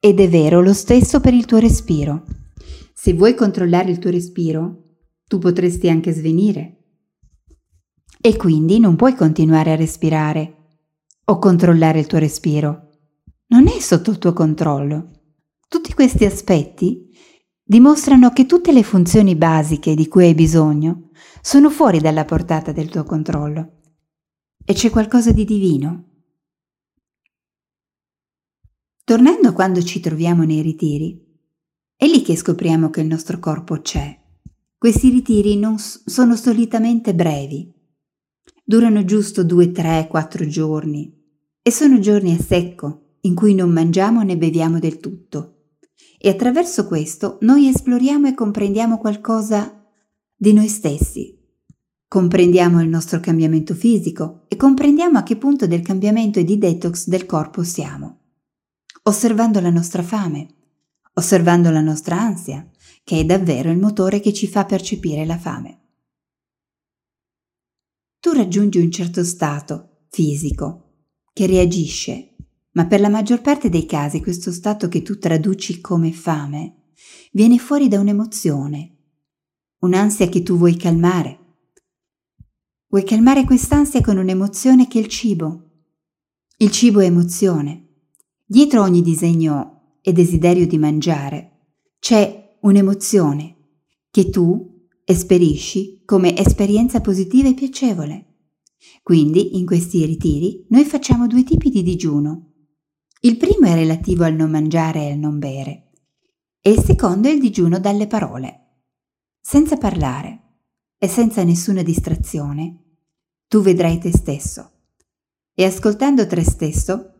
Ed 0.00 0.20
è 0.20 0.28
vero 0.28 0.60
lo 0.60 0.72
stesso 0.74 1.18
per 1.18 1.34
il 1.34 1.44
tuo 1.44 1.58
respiro. 1.58 2.24
Se 2.94 3.12
vuoi 3.14 3.34
controllare 3.34 3.90
il 3.90 3.98
tuo 3.98 4.10
respiro, 4.10 4.98
tu 5.24 5.38
potresti 5.38 5.88
anche 5.88 6.12
svenire. 6.12 6.76
E 8.20 8.36
quindi 8.36 8.78
non 8.78 8.94
puoi 8.94 9.16
continuare 9.16 9.72
a 9.72 9.76
respirare 9.76 10.54
o 11.24 11.38
controllare 11.38 11.98
il 11.98 12.06
tuo 12.06 12.18
respiro. 12.18 12.90
Non 13.48 13.66
è 13.66 13.80
sotto 13.80 14.10
il 14.12 14.18
tuo 14.18 14.32
controllo. 14.32 15.10
Tutti 15.66 15.92
questi 15.92 16.24
aspetti 16.24 17.08
dimostrano 17.60 18.30
che 18.30 18.46
tutte 18.46 18.72
le 18.72 18.84
funzioni 18.84 19.34
basiche 19.34 19.96
di 19.96 20.06
cui 20.06 20.26
hai 20.26 20.34
bisogno 20.34 21.10
sono 21.42 21.70
fuori 21.70 21.98
dalla 21.98 22.24
portata 22.24 22.70
del 22.70 22.88
tuo 22.88 23.02
controllo. 23.02 23.80
E 24.64 24.74
c'è 24.74 24.90
qualcosa 24.90 25.32
di 25.32 25.44
divino. 25.44 26.07
Tornando 29.08 29.54
quando 29.54 29.82
ci 29.82 30.00
troviamo 30.00 30.42
nei 30.42 30.60
ritiri, 30.60 31.18
è 31.96 32.04
lì 32.04 32.20
che 32.20 32.36
scopriamo 32.36 32.90
che 32.90 33.00
il 33.00 33.06
nostro 33.06 33.38
corpo 33.38 33.80
c'è. 33.80 34.14
Questi 34.76 35.08
ritiri 35.08 35.56
non 35.56 35.78
sono 35.78 36.36
solitamente 36.36 37.14
brevi, 37.14 37.72
durano 38.62 39.06
giusto 39.06 39.44
due, 39.44 39.72
tre, 39.72 40.08
quattro 40.10 40.46
giorni 40.46 41.10
e 41.62 41.70
sono 41.70 41.98
giorni 42.00 42.34
a 42.34 42.38
secco 42.38 43.14
in 43.22 43.34
cui 43.34 43.54
non 43.54 43.70
mangiamo 43.70 44.20
né 44.20 44.36
beviamo 44.36 44.78
del 44.78 45.00
tutto. 45.00 45.70
E 46.18 46.28
attraverso 46.28 46.86
questo 46.86 47.38
noi 47.40 47.66
esploriamo 47.66 48.28
e 48.28 48.34
comprendiamo 48.34 48.98
qualcosa 48.98 49.86
di 50.36 50.52
noi 50.52 50.68
stessi. 50.68 51.34
Comprendiamo 52.06 52.82
il 52.82 52.90
nostro 52.90 53.20
cambiamento 53.20 53.72
fisico 53.72 54.44
e 54.48 54.56
comprendiamo 54.56 55.16
a 55.16 55.22
che 55.22 55.38
punto 55.38 55.66
del 55.66 55.80
cambiamento 55.80 56.40
e 56.40 56.44
di 56.44 56.58
detox 56.58 57.06
del 57.06 57.24
corpo 57.24 57.62
siamo. 57.62 58.17
Osservando 59.08 59.58
la 59.60 59.70
nostra 59.70 60.02
fame, 60.02 60.46
osservando 61.14 61.70
la 61.70 61.80
nostra 61.80 62.20
ansia, 62.20 62.70
che 63.02 63.20
è 63.20 63.24
davvero 63.24 63.70
il 63.70 63.78
motore 63.78 64.20
che 64.20 64.34
ci 64.34 64.46
fa 64.46 64.66
percepire 64.66 65.24
la 65.24 65.38
fame. 65.38 65.80
Tu 68.20 68.32
raggiungi 68.32 68.78
un 68.78 68.90
certo 68.90 69.24
stato 69.24 70.04
fisico 70.10 71.06
che 71.32 71.46
reagisce, 71.46 72.36
ma 72.72 72.86
per 72.86 73.00
la 73.00 73.08
maggior 73.08 73.40
parte 73.40 73.70
dei 73.70 73.86
casi 73.86 74.20
questo 74.20 74.52
stato 74.52 74.88
che 74.88 75.00
tu 75.00 75.18
traduci 75.18 75.80
come 75.80 76.12
fame 76.12 76.90
viene 77.32 77.56
fuori 77.56 77.88
da 77.88 77.98
un'emozione, 78.00 78.96
un'ansia 79.78 80.28
che 80.28 80.42
tu 80.42 80.58
vuoi 80.58 80.76
calmare. 80.76 81.38
Vuoi 82.88 83.04
calmare 83.04 83.44
quest'ansia 83.44 84.02
con 84.02 84.18
un'emozione 84.18 84.86
che 84.86 84.98
è 84.98 85.02
il 85.02 85.08
cibo. 85.08 85.70
Il 86.58 86.70
cibo 86.70 87.00
è 87.00 87.06
emozione. 87.06 87.87
Dietro 88.50 88.80
ogni 88.80 89.02
disegno 89.02 89.98
e 90.00 90.14
desiderio 90.14 90.66
di 90.66 90.78
mangiare, 90.78 91.66
c'è 91.98 92.56
un'emozione 92.62 93.56
che 94.10 94.30
tu 94.30 94.86
esperisci 95.04 96.00
come 96.06 96.34
esperienza 96.34 97.02
positiva 97.02 97.46
e 97.46 97.52
piacevole. 97.52 98.36
Quindi 99.02 99.58
in 99.58 99.66
questi 99.66 100.02
ritiri 100.06 100.64
noi 100.70 100.86
facciamo 100.86 101.26
due 101.26 101.44
tipi 101.44 101.68
di 101.68 101.82
digiuno. 101.82 102.52
Il 103.20 103.36
primo 103.36 103.66
è 103.66 103.74
relativo 103.74 104.24
al 104.24 104.32
non 104.32 104.50
mangiare 104.50 105.02
e 105.02 105.12
al 105.12 105.18
non 105.18 105.38
bere 105.38 105.90
e 106.62 106.70
il 106.70 106.82
secondo 106.82 107.28
è 107.28 107.32
il 107.32 107.40
digiuno 107.40 107.78
dalle 107.78 108.06
parole. 108.06 108.60
Senza 109.42 109.76
parlare 109.76 110.60
e 110.96 111.06
senza 111.06 111.44
nessuna 111.44 111.82
distrazione, 111.82 112.84
tu 113.46 113.60
vedrai 113.60 113.98
te 113.98 114.10
stesso 114.10 114.70
e 115.52 115.66
ascoltando 115.66 116.26
te 116.26 116.42
stesso, 116.44 117.17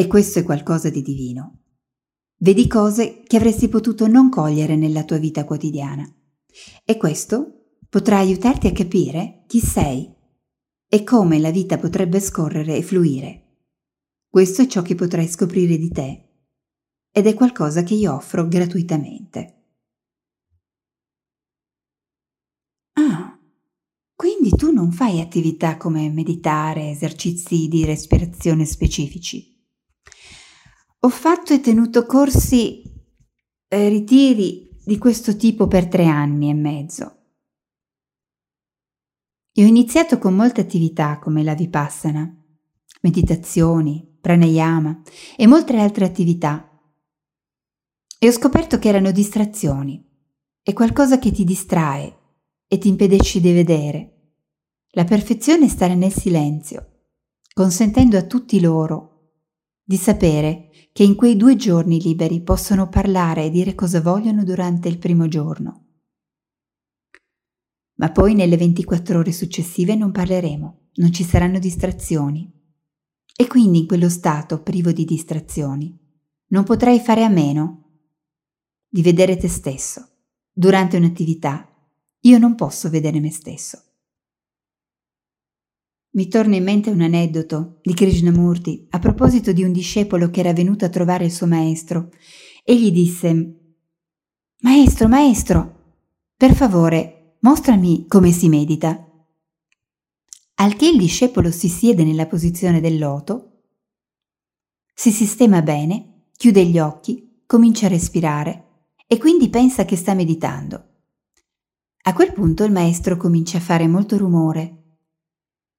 e 0.00 0.06
questo 0.06 0.38
è 0.38 0.42
qualcosa 0.42 0.90
di 0.90 1.02
divino, 1.02 1.60
Vedi 2.42 2.66
cose 2.66 3.22
che 3.26 3.36
avresti 3.36 3.68
potuto 3.68 4.06
non 4.06 4.30
cogliere 4.30 4.74
nella 4.74 5.04
tua 5.04 5.18
vita 5.18 5.44
quotidiana. 5.44 6.10
E 6.86 6.96
questo 6.96 7.74
potrà 7.86 8.16
aiutarti 8.16 8.66
a 8.66 8.72
capire 8.72 9.44
chi 9.46 9.60
sei 9.60 10.10
e 10.88 11.04
come 11.04 11.38
la 11.38 11.50
vita 11.50 11.76
potrebbe 11.76 12.18
scorrere 12.18 12.76
e 12.76 12.82
fluire. 12.82 13.66
Questo 14.26 14.62
è 14.62 14.66
ciò 14.66 14.80
che 14.80 14.94
potrai 14.94 15.28
scoprire 15.28 15.76
di 15.76 15.90
te 15.90 16.28
ed 17.12 17.26
è 17.26 17.34
qualcosa 17.34 17.82
che 17.82 17.92
io 17.92 18.14
offro 18.14 18.48
gratuitamente. 18.48 19.64
Ah, 22.94 23.38
quindi 24.14 24.48
tu 24.56 24.72
non 24.72 24.92
fai 24.92 25.20
attività 25.20 25.76
come 25.76 26.08
meditare, 26.08 26.88
esercizi 26.88 27.68
di 27.68 27.84
respirazione 27.84 28.64
specifici. 28.64 29.59
Ho 31.02 31.08
fatto 31.08 31.54
e 31.54 31.60
tenuto 31.60 32.04
corsi, 32.04 32.82
eh, 33.68 33.88
ritiri 33.88 34.68
di 34.84 34.98
questo 34.98 35.34
tipo 35.34 35.66
per 35.66 35.88
tre 35.88 36.04
anni 36.04 36.50
e 36.50 36.52
mezzo. 36.52 37.16
E 39.50 39.64
ho 39.64 39.66
iniziato 39.66 40.18
con 40.18 40.34
molte 40.34 40.60
attività 40.60 41.18
come 41.18 41.42
la 41.42 41.54
vipassana, 41.54 42.30
meditazioni, 43.00 44.18
pranayama 44.20 45.00
e 45.36 45.46
molte 45.46 45.74
altre 45.78 46.04
attività. 46.04 46.70
E 48.18 48.28
ho 48.28 48.32
scoperto 48.32 48.78
che 48.78 48.88
erano 48.88 49.10
distrazioni, 49.10 50.06
è 50.62 50.74
qualcosa 50.74 51.18
che 51.18 51.32
ti 51.32 51.44
distrae 51.44 52.14
e 52.68 52.76
ti 52.76 52.88
impedisce 52.88 53.40
di 53.40 53.52
vedere. 53.54 54.34
La 54.90 55.04
perfezione 55.04 55.64
è 55.64 55.68
stare 55.68 55.94
nel 55.94 56.12
silenzio, 56.12 57.06
consentendo 57.54 58.18
a 58.18 58.26
tutti 58.26 58.60
loro 58.60 59.10
di 59.82 59.96
sapere 59.96 60.69
che 60.92 61.02
in 61.02 61.14
quei 61.14 61.36
due 61.36 61.56
giorni 61.56 62.00
liberi 62.00 62.42
possono 62.42 62.88
parlare 62.88 63.44
e 63.44 63.50
dire 63.50 63.74
cosa 63.74 64.00
vogliono 64.00 64.44
durante 64.44 64.88
il 64.88 64.98
primo 64.98 65.28
giorno. 65.28 65.86
Ma 67.94 68.10
poi 68.10 68.34
nelle 68.34 68.56
24 68.56 69.18
ore 69.18 69.32
successive 69.32 69.94
non 69.94 70.10
parleremo, 70.10 70.88
non 70.94 71.12
ci 71.12 71.22
saranno 71.22 71.58
distrazioni. 71.58 72.50
E 73.36 73.46
quindi 73.46 73.80
in 73.80 73.86
quello 73.86 74.08
stato 74.08 74.62
privo 74.62 74.92
di 74.92 75.04
distrazioni 75.04 75.96
non 76.48 76.64
potrai 76.64 76.98
fare 76.98 77.24
a 77.24 77.28
meno 77.28 77.90
di 78.88 79.02
vedere 79.02 79.36
te 79.36 79.48
stesso. 79.48 80.08
Durante 80.52 80.96
un'attività 80.96 81.68
io 82.20 82.38
non 82.38 82.54
posso 82.54 82.90
vedere 82.90 83.20
me 83.20 83.30
stesso. 83.30 83.89
Mi 86.12 86.26
torna 86.26 86.56
in 86.56 86.64
mente 86.64 86.90
un 86.90 87.02
aneddoto 87.02 87.78
di 87.82 87.94
Krishnamurti 87.94 88.88
a 88.90 88.98
proposito 88.98 89.52
di 89.52 89.62
un 89.62 89.70
discepolo 89.70 90.28
che 90.28 90.40
era 90.40 90.52
venuto 90.52 90.84
a 90.84 90.88
trovare 90.88 91.24
il 91.24 91.30
suo 91.30 91.46
maestro 91.46 92.10
e 92.64 92.76
gli 92.76 92.90
disse 92.90 93.54
Maestro, 94.62 95.06
maestro, 95.06 95.98
per 96.36 96.54
favore, 96.54 97.36
mostrami 97.40 98.06
come 98.08 98.32
si 98.32 98.48
medita. 98.48 99.06
Al 100.56 100.74
che 100.74 100.88
il 100.88 100.98
discepolo 100.98 101.52
si 101.52 101.68
siede 101.68 102.02
nella 102.02 102.26
posizione 102.26 102.80
del 102.80 102.98
loto, 102.98 103.62
si 104.92 105.12
sistema 105.12 105.62
bene, 105.62 106.24
chiude 106.36 106.64
gli 106.66 106.80
occhi, 106.80 107.42
comincia 107.46 107.86
a 107.86 107.90
respirare 107.90 108.86
e 109.06 109.16
quindi 109.16 109.48
pensa 109.48 109.84
che 109.84 109.96
sta 109.96 110.14
meditando. 110.14 110.88
A 112.02 112.12
quel 112.12 112.32
punto 112.32 112.64
il 112.64 112.72
maestro 112.72 113.16
comincia 113.16 113.58
a 113.58 113.62
fare 113.62 113.86
molto 113.86 114.18
rumore 114.18 114.79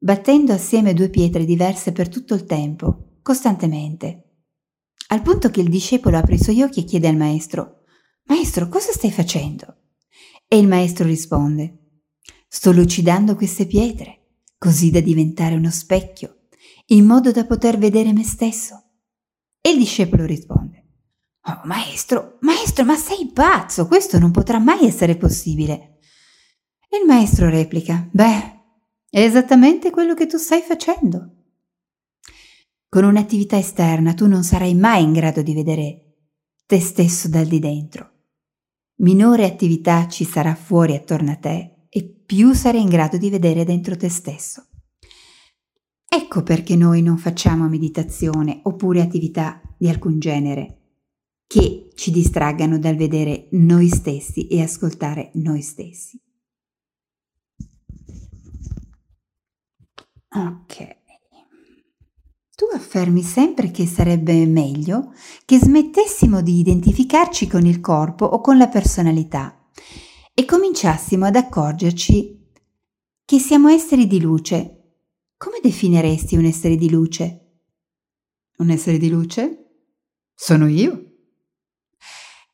battendo 0.03 0.51
assieme 0.51 0.95
due 0.95 1.09
pietre 1.09 1.45
diverse 1.45 1.91
per 1.91 2.09
tutto 2.09 2.33
il 2.33 2.45
tempo, 2.45 3.19
costantemente, 3.21 4.23
al 5.09 5.21
punto 5.21 5.51
che 5.51 5.61
il 5.61 5.69
discepolo 5.69 6.17
apre 6.17 6.35
i 6.35 6.41
suoi 6.41 6.63
occhi 6.63 6.79
e 6.79 6.83
chiede 6.85 7.07
al 7.07 7.17
maestro, 7.17 7.81
Maestro, 8.25 8.69
cosa 8.69 8.91
stai 8.93 9.11
facendo? 9.11 9.75
E 10.47 10.57
il 10.57 10.67
maestro 10.67 11.05
risponde, 11.05 11.77
Sto 12.47 12.71
lucidando 12.71 13.35
queste 13.35 13.65
pietre, 13.65 14.37
così 14.57 14.89
da 14.89 15.01
diventare 15.01 15.55
uno 15.55 15.69
specchio, 15.69 16.47
in 16.87 17.05
modo 17.05 17.31
da 17.31 17.45
poter 17.45 17.77
vedere 17.77 18.13
me 18.13 18.23
stesso. 18.23 18.83
E 19.59 19.71
il 19.71 19.77
discepolo 19.77 20.25
risponde, 20.25 20.85
Oh, 21.43 21.61
maestro, 21.65 22.37
maestro, 22.41 22.85
ma 22.85 22.95
sei 22.95 23.31
pazzo, 23.33 23.87
questo 23.87 24.17
non 24.17 24.31
potrà 24.31 24.59
mai 24.59 24.85
essere 24.85 25.17
possibile. 25.17 25.99
E 26.89 26.97
il 26.99 27.05
maestro 27.05 27.49
replica, 27.49 28.07
Beh, 28.11 28.60
è 29.11 29.19
esattamente 29.19 29.89
quello 29.89 30.13
che 30.13 30.25
tu 30.25 30.37
stai 30.37 30.61
facendo. 30.61 31.35
Con 32.87 33.03
un'attività 33.03 33.57
esterna 33.57 34.13
tu 34.13 34.25
non 34.25 34.43
sarai 34.43 34.73
mai 34.73 35.03
in 35.03 35.11
grado 35.11 35.41
di 35.41 35.53
vedere 35.53 36.15
te 36.65 36.79
stesso 36.79 37.27
dal 37.27 37.45
di 37.45 37.59
dentro. 37.59 38.09
Minore 39.01 39.45
attività 39.45 40.07
ci 40.07 40.23
sarà 40.23 40.55
fuori 40.55 40.95
attorno 40.95 41.31
a 41.31 41.35
te 41.35 41.87
e 41.89 42.03
più 42.25 42.53
sarai 42.53 42.81
in 42.81 42.87
grado 42.87 43.17
di 43.17 43.29
vedere 43.29 43.65
dentro 43.65 43.97
te 43.97 44.07
stesso. 44.07 44.67
Ecco 46.07 46.41
perché 46.43 46.77
noi 46.77 47.01
non 47.01 47.17
facciamo 47.17 47.67
meditazione 47.67 48.61
oppure 48.63 49.01
attività 49.01 49.61
di 49.77 49.89
alcun 49.89 50.19
genere 50.19 50.77
che 51.47 51.89
ci 51.95 52.11
distraggano 52.11 52.79
dal 52.79 52.95
vedere 52.95 53.49
noi 53.51 53.89
stessi 53.89 54.47
e 54.47 54.61
ascoltare 54.61 55.31
noi 55.33 55.61
stessi. 55.61 56.17
Ok. 60.33 60.99
Tu 62.55 62.65
affermi 62.73 63.21
sempre 63.21 63.71
che 63.71 63.85
sarebbe 63.85 64.45
meglio 64.45 65.13
che 65.45 65.57
smettessimo 65.57 66.41
di 66.41 66.59
identificarci 66.59 67.47
con 67.47 67.65
il 67.65 67.81
corpo 67.81 68.25
o 68.25 68.39
con 68.39 68.57
la 68.57 68.67
personalità 68.67 69.67
e 70.33 70.45
cominciassimo 70.45 71.25
ad 71.25 71.35
accorgerci 71.35 72.49
che 73.25 73.39
siamo 73.39 73.67
esseri 73.67 74.07
di 74.07 74.21
luce. 74.21 74.77
Come 75.35 75.59
definiresti 75.61 76.37
un 76.37 76.45
essere 76.45 76.75
di 76.75 76.89
luce? 76.89 77.57
Un 78.57 78.69
essere 78.69 78.97
di 78.97 79.09
luce? 79.09 79.71
Sono 80.33 80.67
io. 80.67 81.05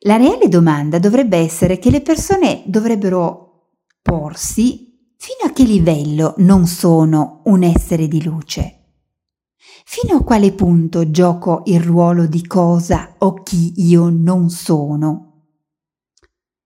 La 0.02 0.16
reale 0.16 0.48
domanda 0.48 1.00
dovrebbe 1.00 1.38
essere 1.38 1.80
che 1.80 1.92
le 1.92 2.02
persone 2.02 2.64
dovrebbero 2.66 3.74
porsi 4.02 4.87
fino 5.18 5.50
a 5.50 5.52
che 5.52 5.64
livello 5.64 6.36
non 6.38 6.68
sono 6.68 7.42
un 7.46 7.64
essere 7.64 8.08
di 8.08 8.24
luce. 8.24 8.74
Fino 9.84 10.18
a 10.18 10.24
quale 10.24 10.54
punto 10.54 11.10
gioco 11.12 11.64
il 11.66 11.82
ruolo 11.82 12.28
di 12.28 12.46
cosa 12.46 13.16
o 13.20 13.42
chi 13.42 13.74
io 13.78 14.10
non 14.10 14.50
sono? 14.50 15.46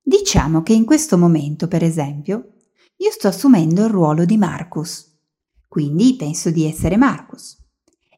Diciamo 0.02 0.64
che 0.64 0.74
in 0.74 0.86
questo 0.86 1.18
momento, 1.18 1.68
per 1.68 1.84
esempio, 1.84 2.56
io 2.98 3.12
sto 3.12 3.28
assumendo 3.28 3.84
il 3.84 3.90
ruolo 3.90 4.26
di 4.26 4.38
Marcus, 4.38 5.08
quindi 5.68 6.16
penso 6.16 6.50
di 6.50 6.66
essere 6.66 6.98
Marcus. 6.98 7.58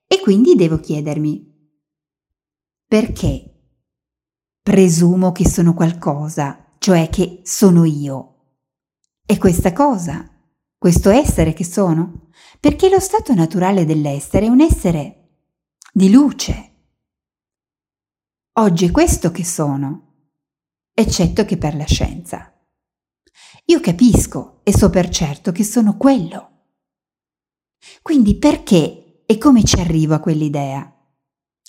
E 0.08 0.19
quindi 0.19 0.56
devo 0.56 0.80
chiedermi, 0.80 1.52
perché 2.88 3.50
presumo 4.62 5.32
che 5.32 5.48
sono 5.48 5.74
qualcosa, 5.74 6.76
cioè 6.80 7.10
che 7.10 7.41
sono 7.43 7.84
io? 7.84 8.33
E 9.25 9.38
questa 9.38 9.71
cosa, 9.71 10.29
questo 10.77 11.09
essere 11.09 11.53
che 11.53 11.63
sono? 11.63 12.29
Perché 12.59 12.89
lo 12.89 12.99
stato 12.99 13.33
naturale 13.33 13.86
dell'essere 13.86 14.47
è 14.47 14.49
un 14.49 14.59
essere 14.59 15.45
di 15.93 16.12
luce. 16.12 16.71
Oggi 18.59 18.86
è 18.86 18.91
questo 18.91 19.31
che 19.31 19.45
sono, 19.45 20.31
eccetto 20.93 21.45
che 21.45 21.57
per 21.57 21.73
la 21.75 21.86
scienza. 21.86 22.53
Io 23.67 23.79
capisco 23.79 24.59
e 24.63 24.75
so 24.75 24.89
per 24.89 25.07
certo 25.07 25.53
che 25.53 25.63
sono 25.63 25.95
quello. 25.95 26.49
Quindi 28.01 28.36
perché 28.36 29.23
e 29.25 29.38
come 29.38 29.63
ci 29.63 29.79
arrivo 29.79 30.15
a 30.15 30.19
quell'idea? 30.19 30.93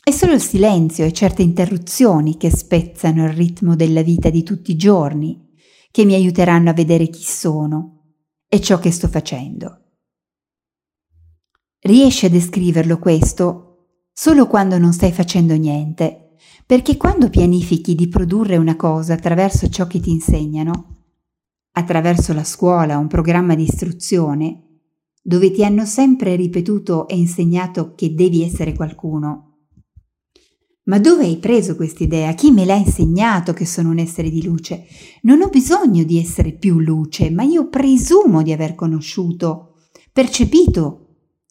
È 0.02 0.10
solo 0.10 0.32
il 0.32 0.42
silenzio 0.42 1.04
e 1.04 1.12
certe 1.12 1.42
interruzioni 1.42 2.36
che 2.36 2.50
spezzano 2.50 3.24
il 3.26 3.32
ritmo 3.32 3.76
della 3.76 4.02
vita 4.02 4.28
di 4.28 4.42
tutti 4.42 4.72
i 4.72 4.76
giorni, 4.76 5.43
che 5.94 6.04
mi 6.04 6.14
aiuteranno 6.14 6.70
a 6.70 6.72
vedere 6.72 7.06
chi 7.06 7.22
sono 7.22 8.16
e 8.48 8.60
ciò 8.60 8.80
che 8.80 8.90
sto 8.90 9.06
facendo. 9.06 9.82
Riesci 11.78 12.26
a 12.26 12.30
descriverlo 12.30 12.98
questo 12.98 14.08
solo 14.12 14.48
quando 14.48 14.76
non 14.76 14.92
stai 14.92 15.12
facendo 15.12 15.54
niente, 15.54 16.34
perché 16.66 16.96
quando 16.96 17.30
pianifichi 17.30 17.94
di 17.94 18.08
produrre 18.08 18.56
una 18.56 18.74
cosa 18.74 19.12
attraverso 19.12 19.68
ciò 19.68 19.86
che 19.86 20.00
ti 20.00 20.10
insegnano, 20.10 21.04
attraverso 21.74 22.32
la 22.32 22.42
scuola, 22.42 22.98
un 22.98 23.06
programma 23.06 23.54
di 23.54 23.62
istruzione, 23.62 24.80
dove 25.22 25.52
ti 25.52 25.64
hanno 25.64 25.84
sempre 25.84 26.34
ripetuto 26.34 27.06
e 27.06 27.16
insegnato 27.16 27.94
che 27.94 28.14
devi 28.14 28.42
essere 28.42 28.74
qualcuno. 28.74 29.53
Ma 30.84 30.98
dove 30.98 31.24
hai 31.24 31.38
preso 31.38 31.76
quest'idea? 31.76 32.34
Chi 32.34 32.50
me 32.50 32.64
l'ha 32.64 32.74
insegnato 32.74 33.52
che 33.52 33.64
sono 33.64 33.90
un 33.90 33.98
essere 33.98 34.30
di 34.30 34.44
luce? 34.44 34.86
Non 35.22 35.40
ho 35.40 35.48
bisogno 35.48 36.04
di 36.04 36.18
essere 36.18 36.52
più 36.52 36.78
luce, 36.78 37.30
ma 37.30 37.42
io 37.42 37.68
presumo 37.68 38.42
di 38.42 38.52
aver 38.52 38.74
conosciuto, 38.74 39.76
percepito 40.12 41.00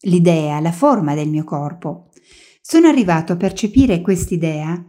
l'idea, 0.02 0.60
la 0.60 0.72
forma 0.72 1.16
del 1.16 1.30
mio 1.30 1.44
corpo. 1.44 2.10
Sono 2.62 2.88
arrivato 2.88 3.34
a 3.34 3.38
percepire 3.38 4.02
quest'idea 4.02 4.84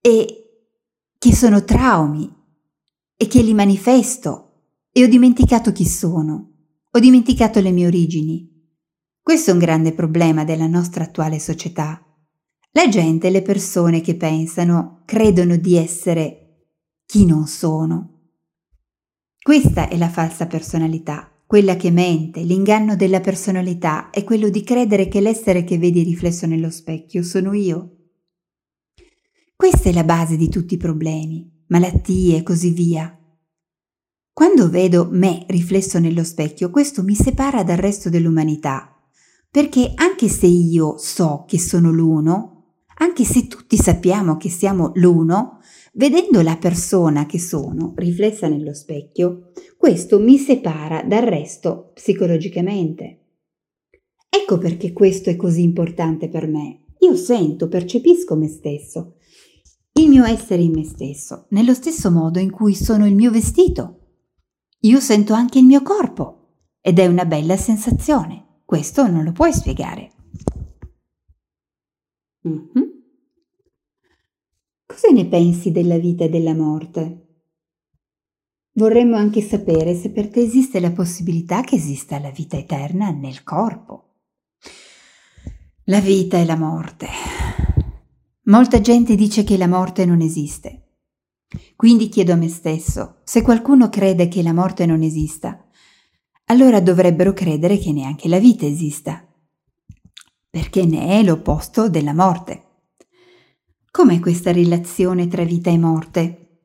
e 0.00 0.40
che 1.18 1.34
sono 1.34 1.64
traumi, 1.64 2.36
e 3.16 3.26
che 3.26 3.40
li 3.40 3.54
manifesto 3.54 4.42
e 4.92 5.02
ho 5.02 5.08
dimenticato 5.08 5.72
chi 5.72 5.86
sono, 5.86 6.52
ho 6.90 6.98
dimenticato 6.98 7.60
le 7.60 7.70
mie 7.70 7.86
origini. 7.86 8.52
Questo 9.22 9.50
è 9.50 9.52
un 9.54 9.58
grande 9.58 9.92
problema 9.92 10.44
della 10.44 10.66
nostra 10.66 11.04
attuale 11.04 11.38
società. 11.38 12.05
La 12.76 12.88
gente, 12.88 13.30
le 13.30 13.40
persone 13.40 14.02
che 14.02 14.16
pensano, 14.16 15.00
credono 15.06 15.56
di 15.56 15.76
essere 15.76 16.66
chi 17.06 17.24
non 17.24 17.46
sono. 17.46 18.32
Questa 19.42 19.88
è 19.88 19.96
la 19.96 20.10
falsa 20.10 20.46
personalità, 20.46 21.40
quella 21.46 21.76
che 21.76 21.90
mente, 21.90 22.42
l'inganno 22.42 22.94
della 22.94 23.20
personalità 23.20 24.10
è 24.10 24.24
quello 24.24 24.50
di 24.50 24.62
credere 24.62 25.08
che 25.08 25.22
l'essere 25.22 25.64
che 25.64 25.78
vedi 25.78 26.02
riflesso 26.02 26.46
nello 26.46 26.68
specchio 26.68 27.22
sono 27.22 27.54
io. 27.54 28.10
Questa 29.56 29.88
è 29.88 29.92
la 29.94 30.04
base 30.04 30.36
di 30.36 30.50
tutti 30.50 30.74
i 30.74 30.76
problemi 30.76 31.50
malattie 31.68 32.36
e 32.36 32.42
così 32.42 32.72
via. 32.72 33.18
Quando 34.34 34.68
vedo 34.68 35.08
me 35.10 35.46
riflesso 35.48 35.98
nello 35.98 36.24
specchio, 36.24 36.68
questo 36.68 37.02
mi 37.02 37.14
separa 37.14 37.64
dal 37.64 37.78
resto 37.78 38.10
dell'umanità, 38.10 38.94
perché 39.50 39.92
anche 39.94 40.28
se 40.28 40.44
io 40.44 40.98
so 40.98 41.46
che 41.48 41.58
sono 41.58 41.90
l'uno, 41.90 42.50
anche 42.98 43.24
se 43.24 43.46
tutti 43.46 43.76
sappiamo 43.76 44.36
che 44.36 44.48
siamo 44.48 44.92
l'uno, 44.94 45.58
vedendo 45.94 46.42
la 46.42 46.56
persona 46.56 47.26
che 47.26 47.38
sono 47.38 47.92
riflessa 47.96 48.48
nello 48.48 48.74
specchio, 48.74 49.52
questo 49.76 50.18
mi 50.18 50.38
separa 50.38 51.02
dal 51.02 51.22
resto 51.22 51.90
psicologicamente. 51.94 53.20
Ecco 54.28 54.58
perché 54.58 54.92
questo 54.92 55.30
è 55.30 55.36
così 55.36 55.62
importante 55.62 56.28
per 56.28 56.46
me. 56.46 56.84
Io 57.00 57.16
sento, 57.16 57.68
percepisco 57.68 58.36
me 58.36 58.48
stesso 58.48 59.16
il 59.98 60.08
mio 60.08 60.24
essere 60.24 60.62
in 60.62 60.72
me 60.72 60.84
stesso, 60.84 61.46
nello 61.50 61.72
stesso 61.72 62.10
modo 62.10 62.38
in 62.38 62.50
cui 62.50 62.74
sono 62.74 63.06
il 63.06 63.14
mio 63.14 63.30
vestito. 63.30 64.00
Io 64.80 65.00
sento 65.00 65.32
anche 65.32 65.58
il 65.58 65.64
mio 65.64 65.80
corpo 65.82 66.48
ed 66.82 66.98
è 66.98 67.06
una 67.06 67.24
bella 67.24 67.56
sensazione. 67.56 68.60
Questo 68.64 69.06
non 69.06 69.24
lo 69.24 69.32
puoi 69.32 69.52
spiegare. 69.54 70.15
Mm-hmm. 72.46 72.84
Cosa 74.86 75.08
ne 75.10 75.26
pensi 75.26 75.72
della 75.72 75.98
vita 75.98 76.24
e 76.24 76.28
della 76.28 76.54
morte? 76.54 77.22
Vorremmo 78.72 79.16
anche 79.16 79.40
sapere 79.40 79.94
se 79.94 80.10
per 80.10 80.28
te 80.28 80.40
esiste 80.40 80.80
la 80.80 80.92
possibilità 80.92 81.62
che 81.62 81.76
esista 81.76 82.18
la 82.20 82.30
vita 82.30 82.56
eterna 82.56 83.10
nel 83.10 83.42
corpo. 83.42 84.16
La 85.84 86.00
vita 86.00 86.38
e 86.38 86.44
la 86.44 86.56
morte. 86.56 87.08
Molta 88.44 88.80
gente 88.80 89.16
dice 89.16 89.44
che 89.44 89.56
la 89.56 89.66
morte 89.66 90.04
non 90.04 90.20
esiste. 90.20 90.82
Quindi 91.74 92.08
chiedo 92.08 92.32
a 92.32 92.36
me 92.36 92.48
stesso, 92.48 93.20
se 93.24 93.42
qualcuno 93.42 93.88
crede 93.88 94.28
che 94.28 94.42
la 94.42 94.52
morte 94.52 94.86
non 94.86 95.02
esista, 95.02 95.68
allora 96.46 96.80
dovrebbero 96.80 97.32
credere 97.32 97.78
che 97.78 97.92
neanche 97.92 98.28
la 98.28 98.38
vita 98.38 98.66
esista, 98.66 99.25
perché 100.56 100.86
ne 100.86 101.08
è 101.08 101.22
l'opposto 101.22 101.90
della 101.90 102.14
morte. 102.14 102.62
Com'è 103.90 104.18
questa 104.20 104.52
relazione 104.52 105.28
tra 105.28 105.44
vita 105.44 105.68
e 105.68 105.76
morte? 105.76 106.62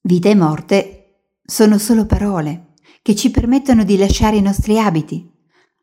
Vita 0.00 0.30
e 0.30 0.34
morte 0.34 1.34
sono 1.44 1.76
solo 1.76 2.06
parole 2.06 2.76
che 3.02 3.14
ci 3.14 3.30
permettono 3.30 3.84
di 3.84 3.98
lasciare 3.98 4.36
i 4.38 4.40
nostri 4.40 4.78
abiti. 4.78 5.30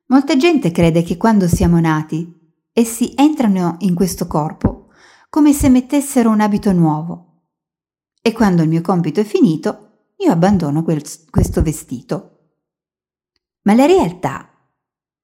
Molta 0.08 0.36
gente 0.36 0.72
crede 0.72 1.04
che 1.04 1.16
quando 1.16 1.48
siamo 1.48 1.80
nati 1.80 2.58
essi 2.74 3.14
entrano 3.16 3.76
in 3.82 3.94
questo 3.94 4.26
corpo 4.26 4.88
come 5.30 5.54
se 5.54 5.70
mettessero 5.70 6.32
un 6.32 6.42
abito 6.42 6.72
nuovo. 6.72 7.44
E 8.20 8.32
quando 8.32 8.64
il 8.64 8.70
mio 8.70 8.82
compito 8.82 9.20
è 9.20 9.24
finito, 9.24 10.14
io 10.18 10.32
abbandono 10.32 10.82
quel, 10.82 11.04
questo 11.30 11.62
vestito. 11.62 12.56
Ma 13.62 13.76
la 13.76 13.86
realtà, 13.86 14.50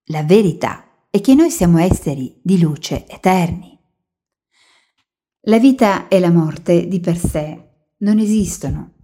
la 0.09 0.21
verità, 0.21 0.86
è 1.17 1.21
che 1.21 1.33
noi 1.33 1.49
siamo 1.49 1.79
esseri 1.79 2.39
di 2.43 2.59
luce 2.59 3.07
eterni. 3.07 3.75
La 5.47 5.57
vita 5.57 6.07
e 6.09 6.19
la 6.19 6.29
morte 6.29 6.87
di 6.87 6.99
per 6.99 7.17
sé 7.17 7.69
non 7.97 8.19
esistono. 8.19 8.97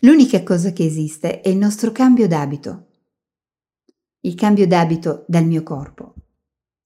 L'unica 0.00 0.42
cosa 0.42 0.72
che 0.72 0.86
esiste 0.86 1.42
è 1.42 1.50
il 1.50 1.58
nostro 1.58 1.92
cambio 1.92 2.26
d'abito. 2.26 2.86
Il 4.20 4.34
cambio 4.34 4.66
d'abito 4.66 5.26
dal 5.28 5.44
mio 5.44 5.62
corpo. 5.62 6.14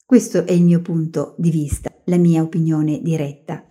Questo 0.05 0.47
è 0.47 0.51
il 0.51 0.65
mio 0.65 0.83
punto 0.83 1.37
di 1.39 1.51
vista, 1.51 1.95
la 2.07 2.17
mia 2.17 2.43
opinione 2.43 3.01
diretta. 3.03 3.65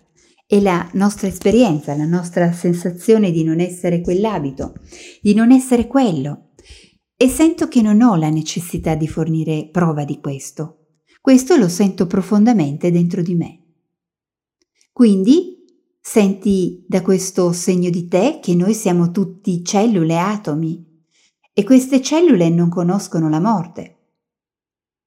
È 0.46 0.58
la 0.60 0.88
nostra 0.94 1.28
esperienza, 1.28 1.94
la 1.94 2.06
nostra 2.06 2.52
sensazione 2.52 3.30
di 3.32 3.44
non 3.44 3.60
essere 3.60 4.00
quell'abito, 4.00 4.76
di 5.20 5.34
non 5.34 5.52
essere 5.52 5.86
quello. 5.86 6.51
E 7.16 7.28
sento 7.28 7.68
che 7.68 7.82
non 7.82 8.00
ho 8.02 8.16
la 8.16 8.30
necessità 8.30 8.94
di 8.94 9.06
fornire 9.06 9.68
prova 9.70 10.04
di 10.04 10.20
questo. 10.20 10.78
Questo 11.20 11.56
lo 11.56 11.68
sento 11.68 12.06
profondamente 12.06 12.90
dentro 12.90 13.22
di 13.22 13.34
me. 13.34 13.62
Quindi 14.92 15.64
senti 16.00 16.84
da 16.88 17.00
questo 17.00 17.52
segno 17.52 17.90
di 17.90 18.08
te 18.08 18.40
che 18.42 18.54
noi 18.54 18.74
siamo 18.74 19.12
tutti 19.12 19.64
cellule, 19.64 20.18
atomi, 20.18 20.84
e 21.52 21.64
queste 21.64 22.02
cellule 22.02 22.48
non 22.48 22.68
conoscono 22.68 23.28
la 23.28 23.40
morte. 23.40 23.98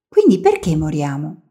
Quindi 0.07 0.39
perché 0.39 0.75
moriamo? 0.77 1.41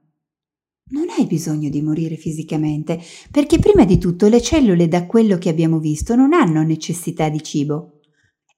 Non 0.87 1.07
hai 1.17 1.27
bisogno 1.27 1.69
di 1.69 1.83
morire 1.83 2.17
fisicamente, 2.17 3.01
perché 3.31 3.59
prima 3.59 3.85
di 3.85 3.99
tutto 3.99 4.29
le 4.29 4.41
cellule, 4.41 4.89
da 4.89 5.07
quello 5.07 5.39
che 5.39 5.49
abbiamo 5.49 5.79
visto, 5.79 6.15
non 6.15 6.33
hanno 6.33 6.63
necessità 6.63 7.29
di 7.29 7.43
cibo. 7.43 7.94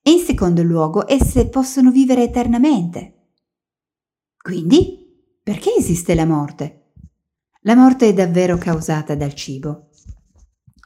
E 0.07 0.13
in 0.13 0.21
secondo 0.21 0.63
luogo, 0.63 1.09
esse 1.09 1.49
possono 1.49 1.91
vivere 1.91 2.23
eternamente. 2.23 3.31
Quindi, 4.41 5.05
perché 5.43 5.75
esiste 5.77 6.15
la 6.15 6.25
morte? 6.25 6.93
La 7.63 7.75
morte 7.75 8.11
è 8.11 8.13
davvero 8.13 8.57
causata 8.57 9.17
dal 9.17 9.35
cibo. 9.35 9.89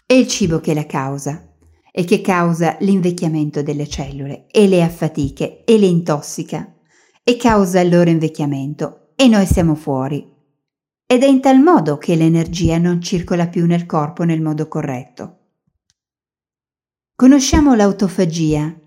È 0.07 0.15
il 0.15 0.27
cibo 0.27 0.61
che 0.61 0.73
la 0.73 0.87
causa 0.87 1.53
e 1.93 2.05
che 2.05 2.23
causa 2.23 2.79
l'invecchiamento 2.81 3.63
delle 3.63 3.87
cellule 3.87 4.47
e 4.47 4.67
le 4.67 4.83
affatiche 4.83 5.65
e 5.65 5.77
le 5.77 5.85
intossica 5.85 6.77
e 7.23 7.37
causa 7.37 7.81
il 7.81 7.91
loro 7.91 8.09
invecchiamento 8.09 9.11
e 9.17 9.29
noi 9.29 9.45
siamo 9.45 9.75
fuori. 9.75 10.27
Ed 11.05 11.23
è 11.23 11.27
in 11.27 11.43
tal 11.43 11.61
modo 11.61 11.99
che 11.99 12.17
l'energia 12.17 12.79
non 12.79 13.03
circola 13.03 13.49
più 13.49 13.67
nel 13.67 13.85
corpo 13.85 14.23
nel 14.23 14.41
modo 14.41 14.67
corretto. 14.67 15.37
Conosciamo 17.15 17.75
l'autofagia, 17.75 18.80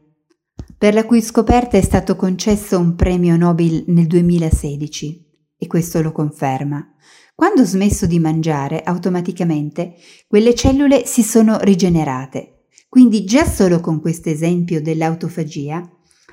per 0.83 0.93
la 0.93 1.05
cui 1.05 1.21
scoperta 1.21 1.77
è 1.77 1.81
stato 1.81 2.17
concesso 2.17 2.77
un 2.77 2.95
premio 2.95 3.37
Nobel 3.37 3.85
nel 3.87 4.05
2016 4.05 5.25
e 5.57 5.65
questo 5.65 6.01
lo 6.01 6.11
conferma. 6.11 6.85
Quando 7.33 7.61
ho 7.61 7.65
smesso 7.65 8.05
di 8.05 8.19
mangiare, 8.19 8.81
automaticamente 8.83 9.93
quelle 10.27 10.53
cellule 10.53 11.05
si 11.05 11.23
sono 11.23 11.57
rigenerate. 11.61 12.65
Quindi 12.89 13.23
già 13.23 13.45
solo 13.45 13.79
con 13.79 14.01
questo 14.01 14.27
esempio 14.27 14.81
dell'autofagia 14.81 15.89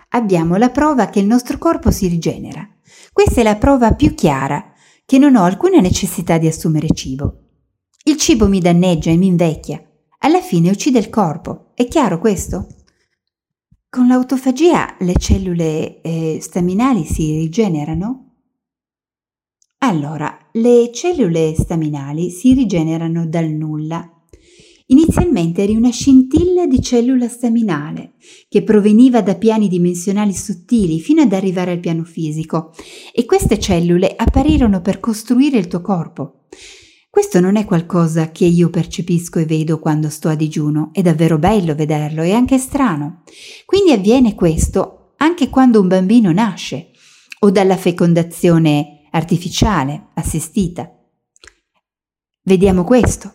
abbiamo 0.09 0.57
la 0.57 0.71
prova 0.71 1.07
che 1.07 1.21
il 1.21 1.27
nostro 1.27 1.57
corpo 1.57 1.93
si 1.93 2.09
rigenera. 2.09 2.69
Questa 3.13 3.43
è 3.43 3.45
la 3.45 3.55
prova 3.55 3.95
più 3.95 4.15
chiara 4.15 4.73
che 5.07 5.19
non 5.19 5.37
ho 5.37 5.45
alcuna 5.45 5.79
necessità 5.79 6.39
di 6.39 6.49
assumere 6.49 6.89
cibo. 6.93 7.51
Il 8.03 8.17
cibo 8.17 8.49
mi 8.49 8.59
danneggia 8.59 9.11
e 9.11 9.17
mi 9.17 9.29
invecchia. 9.29 9.81
Alla 10.19 10.41
fine 10.41 10.71
uccide 10.71 10.99
il 10.99 11.09
corpo. 11.09 11.71
È 11.77 11.87
chiaro 11.87 12.19
questo? 12.19 12.67
Con 13.93 14.07
l'autofagia 14.07 14.95
le 15.01 15.15
cellule 15.19 16.01
eh, 16.01 16.39
staminali 16.41 17.03
si 17.03 17.39
rigenerano? 17.39 18.35
Allora, 19.79 20.39
le 20.53 20.93
cellule 20.95 21.57
staminali 21.57 22.31
si 22.31 22.55
rigenerano 22.55 23.27
dal 23.27 23.49
nulla. 23.49 24.09
Inizialmente 24.87 25.65
eri 25.65 25.75
una 25.75 25.91
scintilla 25.91 26.69
di 26.69 26.81
cellula 26.81 27.27
staminale 27.27 28.13
che 28.49 28.63
proveniva 28.63 29.23
da 29.23 29.35
piani 29.35 29.67
dimensionali 29.67 30.35
sottili 30.35 31.01
fino 31.01 31.23
ad 31.23 31.33
arrivare 31.33 31.73
al 31.73 31.81
piano 31.81 32.05
fisico 32.05 32.73
e 33.13 33.25
queste 33.25 33.59
cellule 33.59 34.15
apparirono 34.15 34.83
per 34.83 35.01
costruire 35.01 35.59
il 35.59 35.67
tuo 35.67 35.81
corpo. 35.81 36.45
Questo 37.11 37.41
non 37.41 37.57
è 37.57 37.65
qualcosa 37.65 38.31
che 38.31 38.45
io 38.45 38.71
percepisco 38.71 39.41
e 39.41 39.45
vedo 39.45 39.81
quando 39.81 40.09
sto 40.09 40.29
a 40.29 40.37
digiuno, 40.37 40.91
è 40.93 41.03
davvero 41.03 41.39
bello 41.39 41.75
vederlo 41.75 42.23
e 42.23 42.33
anche 42.33 42.57
strano. 42.57 43.25
Quindi 43.67 43.91
avviene 43.91 44.37
questo 44.37 45.15
anche 45.17 45.49
quando 45.49 45.81
un 45.81 45.89
bambino 45.89 46.31
nasce 46.31 46.91
o 47.41 47.51
dalla 47.51 47.77
fecondazione 47.77 49.09
artificiale, 49.11 50.11
assistita. 50.15 50.89
Vediamo 52.45 52.85
questo, 52.85 53.33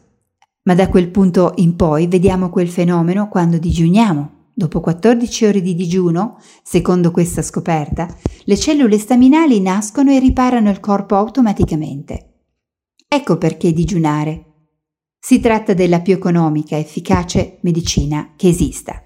ma 0.63 0.73
da 0.73 0.87
quel 0.87 1.09
punto 1.11 1.51
in 1.57 1.75
poi 1.75 2.07
vediamo 2.07 2.49
quel 2.49 2.69
fenomeno 2.69 3.27
quando 3.27 3.57
digiuniamo. 3.57 4.51
Dopo 4.53 4.79
14 4.79 5.47
ore 5.47 5.61
di 5.61 5.75
digiuno, 5.75 6.37
secondo 6.63 7.11
questa 7.11 7.41
scoperta, 7.41 8.07
le 8.45 8.57
cellule 8.57 8.97
staminali 8.97 9.59
nascono 9.59 10.11
e 10.11 10.19
riparano 10.19 10.69
il 10.69 10.79
corpo 10.79 11.17
automaticamente. 11.17 12.34
Ecco 13.15 13.37
perché 13.37 13.71
digiunare. 13.71 14.43
Si 15.17 15.39
tratta 15.39 15.73
della 15.73 16.01
più 16.01 16.13
economica 16.13 16.75
e 16.75 16.81
efficace 16.81 17.59
medicina 17.61 18.33
che 18.35 18.49
esista. 18.49 19.01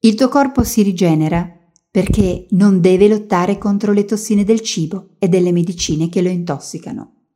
Il 0.00 0.14
tuo 0.14 0.28
corpo 0.28 0.64
si 0.64 0.80
rigenera 0.80 1.46
perché 1.90 2.46
non 2.52 2.80
deve 2.80 3.06
lottare 3.06 3.58
contro 3.58 3.92
le 3.92 4.06
tossine 4.06 4.44
del 4.44 4.62
cibo 4.62 5.16
e 5.18 5.28
delle 5.28 5.52
medicine 5.52 6.08
che 6.08 6.22
lo 6.22 6.30
intossicano. 6.30 7.26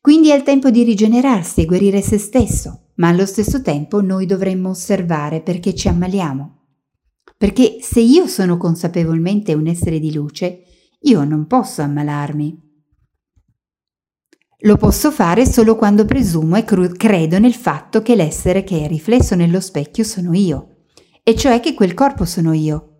Quindi 0.00 0.30
è 0.30 0.36
il 0.36 0.44
tempo 0.44 0.70
di 0.70 0.84
rigenerarsi 0.84 1.62
e 1.62 1.64
guarire 1.64 2.00
se 2.00 2.18
stesso, 2.18 2.92
ma 2.94 3.08
allo 3.08 3.26
stesso 3.26 3.62
tempo 3.62 4.00
noi 4.00 4.24
dovremmo 4.24 4.68
osservare 4.68 5.40
perché 5.40 5.74
ci 5.74 5.88
ammaliamo. 5.88 6.58
Perché 7.36 7.78
se 7.80 7.98
io 7.98 8.28
sono 8.28 8.56
consapevolmente 8.56 9.52
un 9.52 9.66
essere 9.66 9.98
di 9.98 10.12
luce, 10.12 10.62
io 11.00 11.24
non 11.24 11.48
posso 11.48 11.82
ammalarmi. 11.82 12.68
Lo 14.64 14.76
posso 14.76 15.10
fare 15.10 15.46
solo 15.46 15.74
quando 15.74 16.04
presumo 16.04 16.56
e 16.56 16.64
credo 16.64 17.38
nel 17.38 17.54
fatto 17.54 18.02
che 18.02 18.14
l'essere 18.14 18.62
che 18.62 18.84
è 18.84 18.88
riflesso 18.88 19.34
nello 19.34 19.58
specchio 19.58 20.04
sono 20.04 20.34
io, 20.34 20.82
e 21.22 21.34
cioè 21.34 21.60
che 21.60 21.72
quel 21.72 21.94
corpo 21.94 22.26
sono 22.26 22.52
io, 22.52 22.90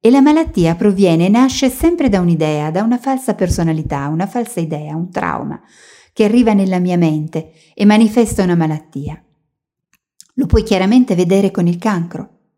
e 0.00 0.10
la 0.10 0.20
malattia 0.20 0.74
proviene 0.74 1.24
e 1.24 1.28
nasce 1.30 1.70
sempre 1.70 2.10
da 2.10 2.20
un'idea, 2.20 2.70
da 2.70 2.82
una 2.82 2.98
falsa 2.98 3.34
personalità, 3.34 4.06
una 4.08 4.26
falsa 4.26 4.60
idea, 4.60 4.94
un 4.96 5.10
trauma 5.10 5.58
che 6.12 6.24
arriva 6.24 6.52
nella 6.52 6.78
mia 6.78 6.98
mente 6.98 7.52
e 7.72 7.86
manifesta 7.86 8.42
una 8.42 8.54
malattia. 8.54 9.22
Lo 10.34 10.44
puoi 10.44 10.62
chiaramente 10.62 11.14
vedere 11.14 11.50
con 11.50 11.66
il 11.66 11.78
cancro. 11.78 12.50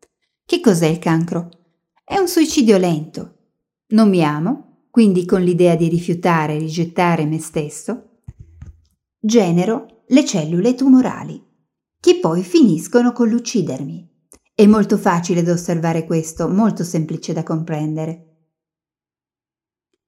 Che 0.44 0.60
cos'è 0.60 0.86
il 0.86 0.98
cancro? 0.98 1.50
È 2.02 2.16
un 2.16 2.26
suicidio 2.26 2.78
lento. 2.78 3.36
Non 3.88 4.08
mi 4.08 4.24
amo, 4.24 4.86
quindi 4.90 5.24
con 5.24 5.40
l'idea 5.40 5.76
di 5.76 5.88
rifiutare 5.88 6.56
e 6.56 6.58
rigettare 6.58 7.26
me 7.26 7.38
stesso, 7.38 8.09
genero 9.20 10.04
le 10.08 10.24
cellule 10.24 10.74
tumorali, 10.74 11.40
che 12.00 12.18
poi 12.18 12.42
finiscono 12.42 13.12
con 13.12 13.28
l'uccidermi. 13.28 14.08
È 14.54 14.66
molto 14.66 14.96
facile 14.96 15.42
da 15.42 15.52
osservare 15.52 16.04
questo, 16.04 16.48
molto 16.48 16.82
semplice 16.82 17.32
da 17.32 17.42
comprendere. 17.42 18.26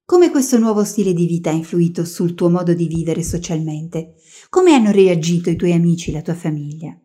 Come 0.05 0.31
questo 0.31 0.59
nuovo 0.59 0.83
stile 0.83 1.13
di 1.13 1.25
vita 1.25 1.49
ha 1.49 1.53
influito 1.53 2.03
sul 2.03 2.33
tuo 2.33 2.49
modo 2.49 2.73
di 2.73 2.87
vivere 2.87 3.23
socialmente? 3.23 4.15
Come 4.49 4.73
hanno 4.73 4.91
reagito 4.91 5.49
i 5.49 5.55
tuoi 5.55 5.71
amici, 5.71 6.11
la 6.11 6.21
tua 6.21 6.35
famiglia? 6.35 6.99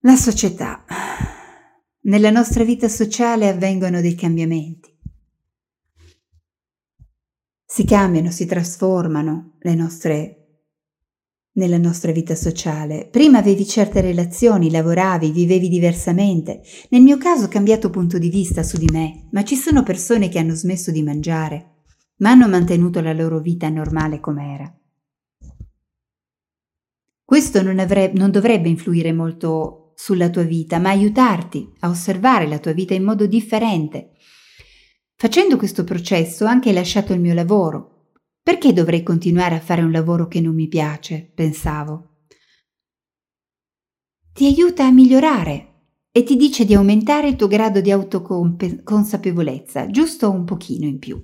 La 0.00 0.16
società. 0.16 0.84
Nella 2.02 2.30
nostra 2.30 2.64
vita 2.64 2.88
sociale 2.88 3.48
avvengono 3.48 4.00
dei 4.00 4.14
cambiamenti. 4.14 4.92
Si 7.64 7.84
cambiano, 7.84 8.30
si 8.30 8.46
trasformano 8.46 9.56
le 9.60 9.74
nostre 9.74 10.43
nella 11.54 11.78
nostra 11.78 12.12
vita 12.12 12.34
sociale. 12.34 13.08
Prima 13.10 13.38
avevi 13.38 13.66
certe 13.66 14.00
relazioni, 14.00 14.70
lavoravi, 14.70 15.30
vivevi 15.30 15.68
diversamente. 15.68 16.62
Nel 16.90 17.02
mio 17.02 17.16
caso 17.16 17.44
ho 17.44 17.48
cambiato 17.48 17.90
punto 17.90 18.18
di 18.18 18.28
vista 18.28 18.62
su 18.62 18.78
di 18.78 18.88
me, 18.90 19.28
ma 19.32 19.44
ci 19.44 19.56
sono 19.56 19.82
persone 19.82 20.28
che 20.28 20.38
hanno 20.38 20.54
smesso 20.54 20.90
di 20.90 21.02
mangiare, 21.02 21.82
ma 22.18 22.30
hanno 22.30 22.48
mantenuto 22.48 23.00
la 23.00 23.12
loro 23.12 23.40
vita 23.40 23.68
normale 23.68 24.20
com'era. 24.20 24.72
Questo 27.24 27.62
non, 27.62 27.78
avrebbe, 27.78 28.18
non 28.18 28.30
dovrebbe 28.30 28.68
influire 28.68 29.12
molto 29.12 29.92
sulla 29.96 30.28
tua 30.30 30.42
vita, 30.42 30.78
ma 30.78 30.90
aiutarti 30.90 31.72
a 31.80 31.88
osservare 31.88 32.46
la 32.46 32.58
tua 32.58 32.72
vita 32.72 32.94
in 32.94 33.04
modo 33.04 33.26
differente. 33.26 34.10
Facendo 35.16 35.56
questo 35.56 35.84
processo 35.84 36.44
ho 36.44 36.48
anche 36.48 36.72
lasciato 36.72 37.12
il 37.12 37.20
mio 37.20 37.32
lavoro, 37.32 37.93
perché 38.44 38.74
dovrei 38.74 39.02
continuare 39.02 39.54
a 39.54 39.60
fare 39.60 39.80
un 39.80 39.90
lavoro 39.90 40.28
che 40.28 40.38
non 40.42 40.54
mi 40.54 40.68
piace? 40.68 41.32
pensavo. 41.34 42.10
Ti 44.34 44.44
aiuta 44.44 44.84
a 44.84 44.90
migliorare 44.90 45.68
e 46.12 46.22
ti 46.24 46.36
dice 46.36 46.66
di 46.66 46.74
aumentare 46.74 47.28
il 47.28 47.36
tuo 47.36 47.46
grado 47.48 47.80
di 47.80 47.90
autoconsapevolezza, 47.90 49.88
giusto 49.88 50.30
un 50.30 50.44
pochino 50.44 50.84
in 50.84 50.98
più. 50.98 51.18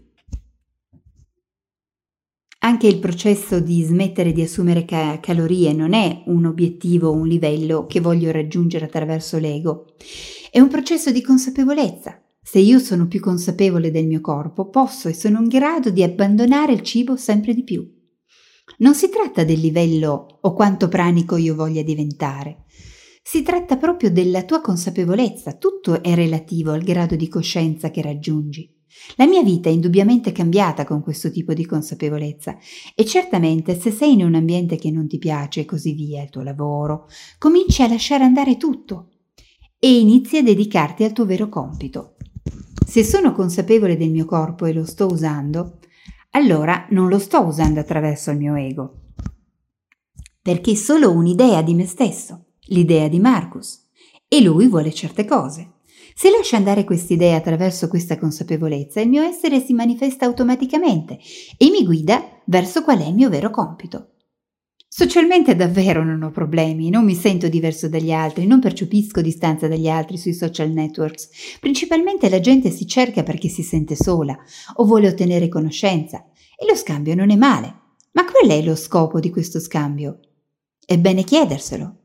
Anche 2.61 2.87
il 2.87 2.99
processo 2.99 3.61
di 3.61 3.83
smettere 3.83 4.33
di 4.33 4.41
assumere 4.41 4.87
ca- 4.87 5.21
calorie 5.21 5.75
non 5.75 5.93
è 5.93 6.23
un 6.27 6.47
obiettivo 6.47 7.09
o 7.09 7.13
un 7.13 7.29
livello 7.29 7.85
che 7.87 8.01
voglio 8.01 8.31
raggiungere 8.31 8.87
attraverso 8.87 9.37
l'ego, 9.39 9.95
è 10.51 10.59
un 10.59 10.69
processo 10.69 11.11
di 11.11 11.21
consapevolezza 11.21 12.19
se 12.43 12.59
io 12.59 12.79
sono 12.79 13.07
più 13.07 13.21
consapevole 13.21 13.91
del 13.91 14.07
mio 14.07 14.21
corpo, 14.21 14.69
posso 14.69 15.09
e 15.09 15.15
sono 15.15 15.41
in 15.41 15.49
grado 15.49 15.91
di 15.91 16.03
abbandonare 16.03 16.73
il 16.73 16.83
cibo 16.83 17.17
sempre 17.17 17.55
di 17.55 17.63
più. 17.63 17.99
Non 18.79 18.95
si 18.95 19.09
tratta 19.09 19.45
del 19.45 19.61
livello 19.61 20.39
o 20.41 20.53
quanto 20.55 20.89
pranico 20.89 21.37
io 21.37 21.55
voglia 21.55 21.83
diventare. 21.83 22.65
Si 23.23 23.43
tratta 23.43 23.77
proprio 23.77 24.11
della 24.11 24.45
tua 24.45 24.61
consapevolezza, 24.61 25.53
tutto 25.55 26.03
è 26.03 26.15
relativo 26.15 26.73
al 26.73 26.83
grado 26.83 27.15
di 27.17 27.29
coscienza 27.29 27.91
che 27.91 28.03
raggiungi. 28.03 28.79
La 29.17 29.27
mia 29.27 29.43
vita 29.43 29.69
è 29.69 29.73
indubbiamente 29.73 30.33
cambiata 30.33 30.85
con 30.85 31.03
questo 31.03 31.31
tipo 31.31 31.53
di 31.55 31.65
consapevolezza 31.65 32.57
e 32.95 33.05
certamente 33.05 33.79
se 33.79 33.91
sei 33.91 34.15
in 34.15 34.25
un 34.25 34.35
ambiente 34.35 34.77
che 34.77 34.91
non 34.91 35.07
ti 35.07 35.19
piace 35.19 35.61
e 35.61 35.65
così 35.65 35.93
via, 35.93 36.23
il 36.23 36.31
tuo 36.31 36.43
lavoro, 36.43 37.07
cominci 37.39 37.83
a 37.83 37.89
lasciare 37.89 38.25
andare 38.25 38.57
tutto 38.57 39.11
e 39.79 39.99
inizi 39.99 40.39
a 40.39 40.43
dedicarti 40.43 41.05
al 41.05 41.13
tuo 41.13 41.25
vero 41.25 41.49
compito, 41.49 42.17
se 42.91 43.05
sono 43.05 43.33
consapevole 43.33 43.97
del 43.97 44.11
mio 44.11 44.25
corpo 44.25 44.67
e 44.67 44.73
lo 44.73 44.85
sto 44.85 45.07
usando, 45.07 45.79
allora 46.31 46.87
non 46.91 47.09
lo 47.09 47.21
sto 47.21 47.41
usando 47.43 47.79
attraverso 47.79 48.33
il 48.33 48.39
mio 48.39 48.57
ego, 48.57 49.13
perché 50.43 50.73
è 50.73 50.75
solo 50.75 51.13
un'idea 51.13 51.63
di 51.63 51.75
me 51.75 51.87
stesso, 51.87 52.47
l'idea 52.63 53.07
di 53.07 53.21
Marcus, 53.21 53.81
e 54.27 54.43
lui 54.43 54.67
vuole 54.67 54.93
certe 54.93 55.25
cose. 55.25 55.75
Se 56.17 56.31
lascio 56.31 56.57
andare 56.57 56.83
quest'idea 56.83 57.37
attraverso 57.37 57.87
questa 57.87 58.19
consapevolezza, 58.19 59.01
il 59.01 59.09
mio 59.09 59.23
essere 59.23 59.61
si 59.61 59.73
manifesta 59.73 60.27
automaticamente 60.27 61.17
e 61.57 61.71
mi 61.71 61.85
guida 61.85 62.41
verso 62.47 62.83
qual 62.83 62.99
è 62.99 63.07
il 63.07 63.15
mio 63.15 63.29
vero 63.29 63.51
compito. 63.51 64.15
Socialmente 64.93 65.55
davvero 65.55 66.03
non 66.03 66.21
ho 66.25 66.33
problemi, 66.33 66.91
non 66.91 67.05
mi 67.05 67.15
sento 67.15 67.49
diverso 67.49 67.89
dagli 67.89 68.11
altri, 68.11 68.45
non 68.45 68.59
percepisco 68.59 69.21
distanza 69.21 69.69
dagli 69.69 69.89
altri 69.89 70.19
sui 70.19 70.35
social 70.35 70.73
networks. 70.73 71.29
Principalmente 71.61 72.29
la 72.29 72.41
gente 72.41 72.71
si 72.71 72.89
cerca 72.89 73.23
perché 73.23 73.49
si 73.49 73.63
sente 73.63 73.95
sola 73.95 74.37
o 74.75 74.85
vuole 74.85 75.07
ottenere 75.07 75.49
conoscenza 75.49 76.25
e 76.57 76.67
lo 76.67 76.75
scambio 76.75 77.15
non 77.15 77.31
è 77.31 77.37
male. 77.37 77.73
Ma 78.15 78.25
qual 78.25 78.51
è 78.51 78.61
lo 78.63 78.75
scopo 78.75 79.21
di 79.21 79.31
questo 79.31 79.61
scambio? 79.61 80.19
È 80.85 80.99
bene 80.99 81.23
chiederselo. 81.23 81.99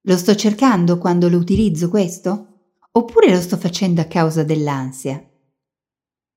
Lo 0.00 0.16
sto 0.16 0.34
cercando 0.34 0.98
quando 0.98 1.28
lo 1.28 1.36
utilizzo 1.36 1.88
questo? 1.88 2.72
Oppure 2.90 3.30
lo 3.32 3.40
sto 3.40 3.56
facendo 3.56 4.00
a 4.00 4.06
causa 4.06 4.42
dell'ansia? 4.42 5.24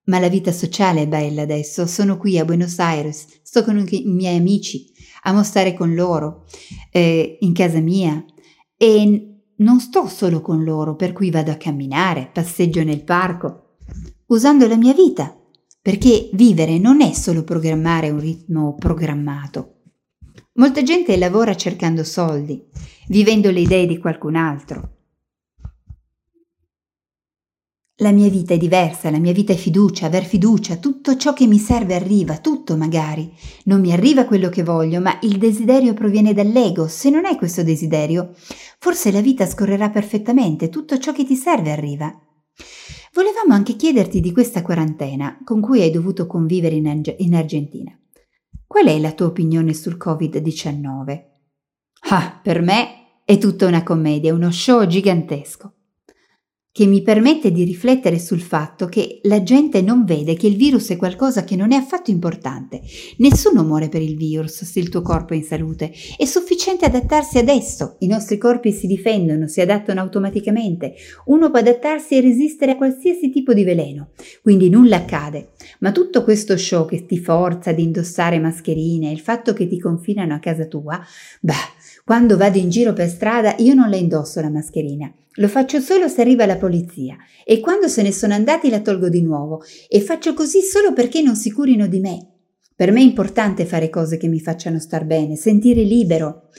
Ma 0.06 0.20
la 0.20 0.28
vita 0.28 0.52
sociale 0.52 1.02
è 1.02 1.08
bella 1.08 1.42
adesso, 1.42 1.88
sono 1.88 2.18
qui 2.18 2.38
a 2.38 2.46
Buenos 2.46 2.78
Aires, 2.78 3.40
sto 3.42 3.64
con 3.64 3.84
i 3.90 4.04
miei 4.06 4.38
amici, 4.38 4.92
amo 5.24 5.44
stare 5.44 5.74
con 5.74 5.94
loro, 5.94 6.46
eh, 6.92 7.38
in 7.42 7.54
casa 7.54 7.80
mia 7.80 8.24
e 8.78 9.28
non 9.56 9.80
sto 9.80 10.08
solo 10.08 10.42
con 10.42 10.64
loro, 10.64 10.96
per 10.96 11.14
cui 11.14 11.30
vado 11.30 11.52
a 11.52 11.56
camminare, 11.56 12.30
passeggio 12.32 12.84
nel 12.84 13.04
parco, 13.04 13.76
usando 14.28 14.68
la 14.68 14.78
mia 14.78 14.94
vita, 14.94 15.36
perché 15.82 16.30
vivere 16.34 16.78
non 16.78 17.02
è 17.02 17.14
solo 17.14 17.44
programmare 17.44 18.10
un 18.10 18.20
ritmo 18.20 18.76
programmato. 18.76 19.82
Molta 20.54 20.84
gente 20.84 21.18
lavora 21.18 21.56
cercando 21.56 22.04
soldi, 22.04 22.64
vivendo 23.08 23.52
le 23.52 23.62
idee 23.62 23.88
di 23.88 23.98
qualcun 23.98 24.36
altro. 24.36 25.03
La 27.98 28.12
mia 28.12 28.28
vita 28.28 28.56
è 28.56 28.58
diversa, 28.58 29.12
la 29.12 29.20
mia 29.20 29.34
vita 29.34 29.54
è 29.54 29.56
fiducia, 29.56 30.08
aver 30.08 30.26
fiducia, 30.26 30.78
tutto 30.78 31.16
ciò 31.16 31.34
che 31.34 31.46
mi 31.46 31.60
serve 31.60 31.94
arriva, 31.94 32.40
tutto 32.40 32.76
magari. 32.76 33.32
Non 33.66 33.82
mi 33.82 33.94
arriva 33.94 34.26
quello 34.26 34.50
che 34.50 34.64
voglio, 34.64 35.00
ma 35.00 35.20
il 35.22 35.38
desiderio 35.38 35.94
proviene 35.94 36.34
dall'ego. 36.34 36.88
Se 36.88 37.12
non 37.12 37.26
hai 37.26 37.36
questo 37.36 37.62
desiderio, 37.62 38.34
forse 38.80 39.12
la 39.12 39.22
vita 39.22 39.46
scorrerà 39.46 39.92
perfettamente, 39.92 40.70
tutto 40.70 40.98
ciò 40.98 41.12
che 41.12 41.24
ti 41.24 41.36
serve 41.36 41.70
arriva. 41.72 42.12
Volevamo 43.14 43.54
anche 43.54 43.76
chiederti 43.76 44.22
di 44.22 44.32
questa 44.32 44.64
quarantena 44.64 45.38
con 45.44 45.62
cui 45.62 45.82
hai 45.82 45.92
dovuto 45.92 46.26
convivere 46.26 46.74
in, 46.74 46.88
Arge- 46.88 47.16
in 47.20 47.36
Argentina. 47.36 47.96
Qual 48.66 48.88
è 48.88 48.98
la 48.98 49.12
tua 49.12 49.28
opinione 49.28 49.76
sul 49.76 49.98
Covid-19? 50.04 51.24
Ah, 52.10 52.40
per 52.42 52.60
me 52.64 53.22
è 53.24 53.38
tutta 53.38 53.68
una 53.68 53.84
commedia, 53.84 54.34
uno 54.34 54.50
show 54.50 54.84
gigantesco 54.88 55.74
che 56.74 56.88
mi 56.88 57.04
permette 57.04 57.52
di 57.52 57.64
riflettere 57.64 58.18
sul 58.18 58.42
fatto 58.42 58.88
che 58.88 59.20
la 59.26 59.44
gente 59.44 59.84
non 59.84 60.06
vede 60.06 60.34
che 60.34 60.48
il 60.48 60.56
virus 60.56 60.90
è 60.90 60.98
qualcosa 60.98 61.44
che 61.44 61.56
non 61.56 61.72
è 61.72 61.76
affatto 61.76 62.10
importante. 62.10 62.82
Nessuno 63.18 63.64
muore 63.64 63.90
per 63.90 64.02
il 64.02 64.18
virus 64.18 64.64
se 64.64 64.80
il 64.80 64.90
tuo 64.90 65.04
corpo 65.04 65.34
è 65.34 65.36
in 65.36 65.44
salute. 65.44 65.94
È 66.18 66.26
sufficiente 66.26 66.86
adattarsi 66.86 67.38
ad 67.38 67.48
esso. 67.48 67.98
I 68.00 68.08
nostri 68.08 68.40
corpi 68.40 68.72
si 68.72 68.88
difendono, 68.88 69.48
si 69.48 69.62
adattano 69.62 70.02
automaticamente. 70.02 70.96
Uno 71.26 71.52
può 71.52 71.60
adattarsi 71.60 72.16
e 72.16 72.22
resistere 72.22 72.72
a 72.72 72.78
qualsiasi 72.78 73.30
tipo 73.30 73.54
di 73.54 73.64
veleno. 73.64 74.10
Quindi 74.42 74.70
nulla 74.70 74.96
accade. 74.96 75.52
Ma 75.82 75.92
tutto 75.92 76.24
questo 76.24 76.58
show 76.58 76.88
che 76.88 77.06
ti 77.06 77.20
forza 77.20 77.70
ad 77.70 77.78
indossare 77.78 78.40
mascherine, 78.40 79.12
il 79.12 79.20
fatto 79.20 79.54
che 79.54 79.68
ti 79.68 79.80
confinano 79.80 80.34
a 80.34 80.40
casa 80.40 80.66
tua, 80.66 81.00
beh, 81.40 81.54
quando 82.06 82.36
vado 82.36 82.58
in 82.58 82.70
giro 82.70 82.92
per 82.92 83.08
strada 83.08 83.56
io 83.60 83.74
non 83.74 83.90
la 83.90 83.96
indosso 83.96 84.42
la 84.42 84.50
mascherina. 84.50 85.10
Lo 85.38 85.48
faccio 85.48 85.80
solo 85.80 86.10
se 86.10 86.20
arriva 86.22 86.46
la 86.46 86.58
polizia 86.58 87.16
e 87.46 87.60
quando 87.62 87.88
se 87.88 88.02
ne 88.02 88.12
sono 88.12 88.34
andati 88.34 88.70
la 88.70 88.82
tolgo 88.82 89.08
di 89.08 89.22
nuovo 89.22 89.64
e 89.88 90.02
faccio 90.02 90.34
così 90.34 90.62
solo 90.62 90.92
perché 90.92 91.22
non 91.22 91.36
si 91.36 91.50
curino 91.50 91.88
di 91.88 92.00
me. 92.00 92.28
Per 92.76 92.92
me 92.92 93.00
è 93.00 93.04
importante 93.04 93.66
fare 93.66 93.90
cose 93.90 94.18
che 94.18 94.28
mi 94.28 94.42
facciano 94.42 94.80
star 94.80 95.06
bene, 95.06 95.38
sentire 95.38 95.84
libero. 95.84 96.50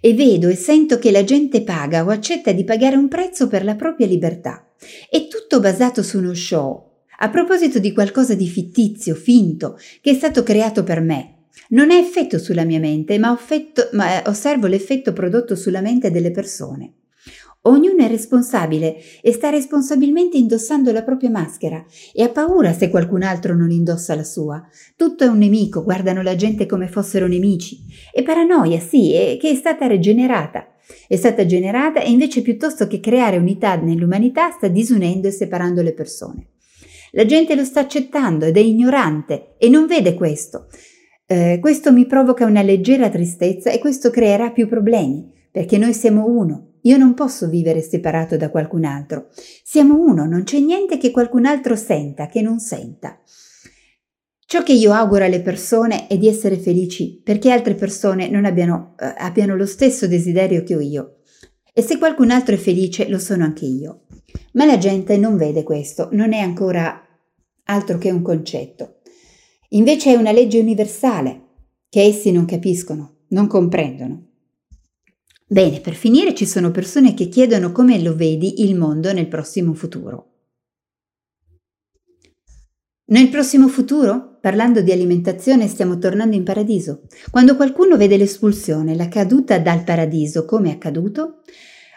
E 0.00 0.14
vedo 0.14 0.48
e 0.48 0.54
sento 0.54 0.98
che 0.98 1.10
la 1.10 1.24
gente 1.24 1.62
paga 1.62 2.04
o 2.04 2.08
accetta 2.08 2.52
di 2.52 2.64
pagare 2.64 2.96
un 2.96 3.08
prezzo 3.08 3.46
per 3.46 3.62
la 3.62 3.74
propria 3.74 4.06
libertà. 4.06 4.66
È 5.08 5.26
tutto 5.28 5.60
basato 5.60 6.02
su 6.02 6.18
uno 6.18 6.34
show. 6.34 6.92
A 7.18 7.28
proposito 7.28 7.78
di 7.78 7.92
qualcosa 7.92 8.34
di 8.34 8.46
fittizio, 8.46 9.14
finto, 9.14 9.78
che 10.00 10.10
è 10.10 10.14
stato 10.14 10.42
creato 10.42 10.82
per 10.82 11.00
me. 11.00 11.33
Non 11.68 11.90
è 11.90 11.96
effetto 11.96 12.38
sulla 12.38 12.64
mia 12.64 12.80
mente, 12.80 13.18
ma, 13.18 13.30
offetto, 13.30 13.88
ma 13.92 14.22
osservo 14.26 14.66
l'effetto 14.66 15.12
prodotto 15.12 15.56
sulla 15.56 15.80
mente 15.80 16.10
delle 16.10 16.30
persone. 16.30 16.94
Ognuno 17.66 18.04
è 18.04 18.08
responsabile 18.08 18.96
e 19.22 19.32
sta 19.32 19.48
responsabilmente 19.48 20.36
indossando 20.36 20.92
la 20.92 21.02
propria 21.02 21.30
maschera 21.30 21.82
e 22.12 22.22
ha 22.22 22.28
paura 22.28 22.74
se 22.74 22.90
qualcun 22.90 23.22
altro 23.22 23.56
non 23.56 23.70
indossa 23.70 24.14
la 24.14 24.22
sua. 24.22 24.62
Tutto 24.96 25.24
è 25.24 25.28
un 25.28 25.38
nemico, 25.38 25.82
guardano 25.82 26.20
la 26.20 26.36
gente 26.36 26.66
come 26.66 26.88
fossero 26.88 27.26
nemici. 27.26 27.78
E 28.12 28.22
paranoia, 28.22 28.78
sì, 28.80 29.14
è 29.14 29.38
che 29.40 29.48
è 29.48 29.54
stata 29.54 29.86
rigenerata. 29.86 30.74
È 31.08 31.16
stata 31.16 31.46
generata 31.46 32.02
e 32.02 32.10
invece 32.10 32.42
piuttosto 32.42 32.86
che 32.86 33.00
creare 33.00 33.38
unità 33.38 33.76
nell'umanità 33.76 34.50
sta 34.50 34.68
disunendo 34.68 35.28
e 35.28 35.30
separando 35.30 35.80
le 35.80 35.94
persone. 35.94 36.48
La 37.12 37.24
gente 37.24 37.54
lo 37.54 37.64
sta 37.64 37.80
accettando 37.80 38.44
ed 38.44 38.58
è 38.58 38.60
ignorante 38.60 39.54
e 39.56 39.70
non 39.70 39.86
vede 39.86 40.12
questo. 40.12 40.66
Eh, 41.26 41.58
questo 41.60 41.92
mi 41.92 42.06
provoca 42.06 42.44
una 42.44 42.62
leggera 42.62 43.08
tristezza 43.08 43.70
e 43.70 43.78
questo 43.78 44.10
creerà 44.10 44.50
più 44.50 44.68
problemi, 44.68 45.32
perché 45.50 45.78
noi 45.78 45.94
siamo 45.94 46.26
uno 46.26 46.72
io 46.86 46.98
non 46.98 47.14
posso 47.14 47.48
vivere 47.48 47.80
separato 47.80 48.36
da 48.36 48.50
qualcun 48.50 48.84
altro. 48.84 49.28
Siamo 49.62 49.98
uno, 49.98 50.26
non 50.26 50.44
c'è 50.44 50.58
niente 50.58 50.98
che 50.98 51.10
qualcun 51.10 51.46
altro 51.46 51.76
senta, 51.76 52.26
che 52.26 52.42
non 52.42 52.58
senta. 52.58 53.18
Ciò 54.46 54.62
che 54.62 54.72
io 54.72 54.92
auguro 54.92 55.24
alle 55.24 55.40
persone 55.40 56.06
è 56.06 56.18
di 56.18 56.28
essere 56.28 56.58
felici 56.58 57.20
perché 57.24 57.50
altre 57.50 57.74
persone 57.74 58.28
non 58.28 58.44
abbiano, 58.44 58.94
eh, 58.98 59.14
abbiano 59.16 59.56
lo 59.56 59.64
stesso 59.64 60.06
desiderio 60.06 60.62
che 60.62 60.76
ho 60.76 60.80
io. 60.80 61.20
E 61.72 61.80
se 61.80 61.96
qualcun 61.96 62.30
altro 62.30 62.54
è 62.54 62.58
felice, 62.58 63.08
lo 63.08 63.18
sono 63.18 63.44
anche 63.44 63.64
io. 63.64 64.02
Ma 64.52 64.66
la 64.66 64.76
gente 64.76 65.16
non 65.16 65.38
vede 65.38 65.62
questo, 65.62 66.10
non 66.12 66.34
è 66.34 66.38
ancora 66.38 67.02
altro 67.64 67.96
che 67.96 68.10
un 68.10 68.20
concetto. 68.20 69.00
Invece 69.74 70.12
è 70.12 70.16
una 70.16 70.30
legge 70.30 70.58
universale 70.60 71.42
che 71.88 72.02
essi 72.02 72.30
non 72.30 72.44
capiscono, 72.44 73.24
non 73.28 73.48
comprendono. 73.48 74.28
Bene, 75.46 75.80
per 75.80 75.94
finire 75.94 76.34
ci 76.34 76.46
sono 76.46 76.70
persone 76.70 77.12
che 77.12 77.28
chiedono 77.28 77.72
come 77.72 78.00
lo 78.00 78.14
vedi 78.14 78.62
il 78.62 78.76
mondo 78.76 79.12
nel 79.12 79.26
prossimo 79.26 79.74
futuro. 79.74 80.30
Nel 83.06 83.28
prossimo 83.28 83.68
futuro, 83.68 84.38
parlando 84.40 84.80
di 84.80 84.92
alimentazione, 84.92 85.66
stiamo 85.66 85.98
tornando 85.98 86.36
in 86.36 86.44
paradiso. 86.44 87.02
Quando 87.30 87.56
qualcuno 87.56 87.96
vede 87.96 88.16
l'espulsione, 88.16 88.94
la 88.94 89.08
caduta 89.08 89.58
dal 89.58 89.82
paradiso, 89.82 90.44
come 90.44 90.70
accaduto, 90.70 91.42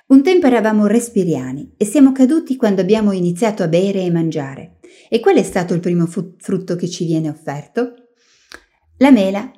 un 0.07 0.23
tempo 0.23 0.47
eravamo 0.47 0.87
respiriani 0.87 1.73
e 1.75 1.83
siamo 1.83 2.13
caduti 2.13 2.55
quando 2.55 2.81
abbiamo 2.81 3.11
iniziato 3.11 3.63
a 3.63 3.67
bere 3.67 4.03
e 4.03 4.11
mangiare. 4.11 4.77
E 5.09 5.19
qual 5.19 5.35
è 5.35 5.43
stato 5.43 5.73
il 5.73 5.81
primo 5.81 6.05
frutto 6.05 6.75
che 6.75 6.87
ci 6.87 7.05
viene 7.05 7.29
offerto? 7.29 7.93
La 8.97 9.11
mela 9.11 9.51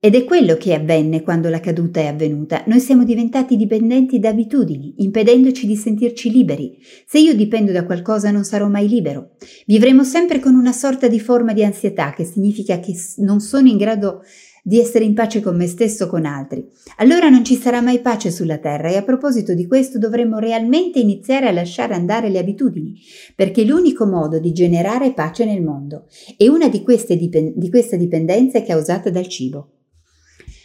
ed 0.00 0.14
è 0.14 0.22
quello 0.24 0.54
che 0.54 0.74
avvenne 0.74 1.22
quando 1.22 1.48
la 1.48 1.58
caduta 1.58 1.98
è 1.98 2.06
avvenuta. 2.06 2.62
Noi 2.66 2.78
siamo 2.78 3.02
diventati 3.02 3.56
dipendenti 3.56 4.20
da 4.20 4.28
abitudini, 4.28 4.94
impedendoci 4.98 5.66
di 5.66 5.74
sentirci 5.74 6.30
liberi. 6.30 6.78
Se 7.04 7.18
io 7.18 7.34
dipendo 7.34 7.72
da 7.72 7.84
qualcosa 7.84 8.30
non 8.30 8.44
sarò 8.44 8.68
mai 8.68 8.88
libero. 8.88 9.30
Vivremo 9.66 10.04
sempre 10.04 10.38
con 10.38 10.54
una 10.54 10.72
sorta 10.72 11.08
di 11.08 11.18
forma 11.18 11.52
di 11.52 11.64
ansietà, 11.64 12.12
che 12.12 12.22
significa 12.22 12.78
che 12.78 12.94
non 13.16 13.40
sono 13.40 13.66
in 13.66 13.76
grado 13.76 14.22
di 14.68 14.78
essere 14.78 15.06
in 15.06 15.14
pace 15.14 15.40
con 15.40 15.56
me 15.56 15.66
stesso 15.66 16.04
o 16.04 16.08
con 16.08 16.26
altri. 16.26 16.68
Allora 16.96 17.30
non 17.30 17.42
ci 17.42 17.56
sarà 17.56 17.80
mai 17.80 18.00
pace 18.00 18.30
sulla 18.30 18.58
terra 18.58 18.90
e 18.90 18.96
a 18.96 19.02
proposito 19.02 19.54
di 19.54 19.66
questo 19.66 19.98
dovremmo 19.98 20.38
realmente 20.38 20.98
iniziare 20.98 21.48
a 21.48 21.52
lasciare 21.52 21.94
andare 21.94 22.28
le 22.28 22.38
abitudini, 22.38 23.00
perché 23.34 23.64
l'unico 23.64 24.04
modo 24.04 24.38
di 24.38 24.52
generare 24.52 25.14
pace 25.14 25.46
nel 25.46 25.62
mondo 25.62 26.04
e 26.36 26.50
una 26.50 26.68
di 26.68 26.82
queste, 26.82 27.16
dipend- 27.16 27.54
di 27.56 27.70
queste 27.70 27.96
dipendenze 27.96 28.58
è 28.58 28.66
causata 28.66 29.08
dal 29.08 29.26
cibo. 29.26 29.70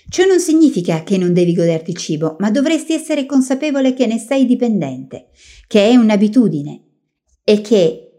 Ciò 0.10 0.26
non 0.26 0.42
significa 0.42 1.04
che 1.04 1.18
non 1.18 1.32
devi 1.32 1.54
goderti 1.54 1.96
cibo, 1.96 2.36
ma 2.40 2.52
dovresti 2.52 2.92
essere 2.92 3.26
consapevole 3.26 3.94
che 3.94 4.06
ne 4.06 4.18
sei 4.18 4.46
dipendente, 4.46 5.28
che 5.66 5.88
è 5.88 5.96
un'abitudine 5.96 6.82
e 7.42 7.62
che 7.62 8.10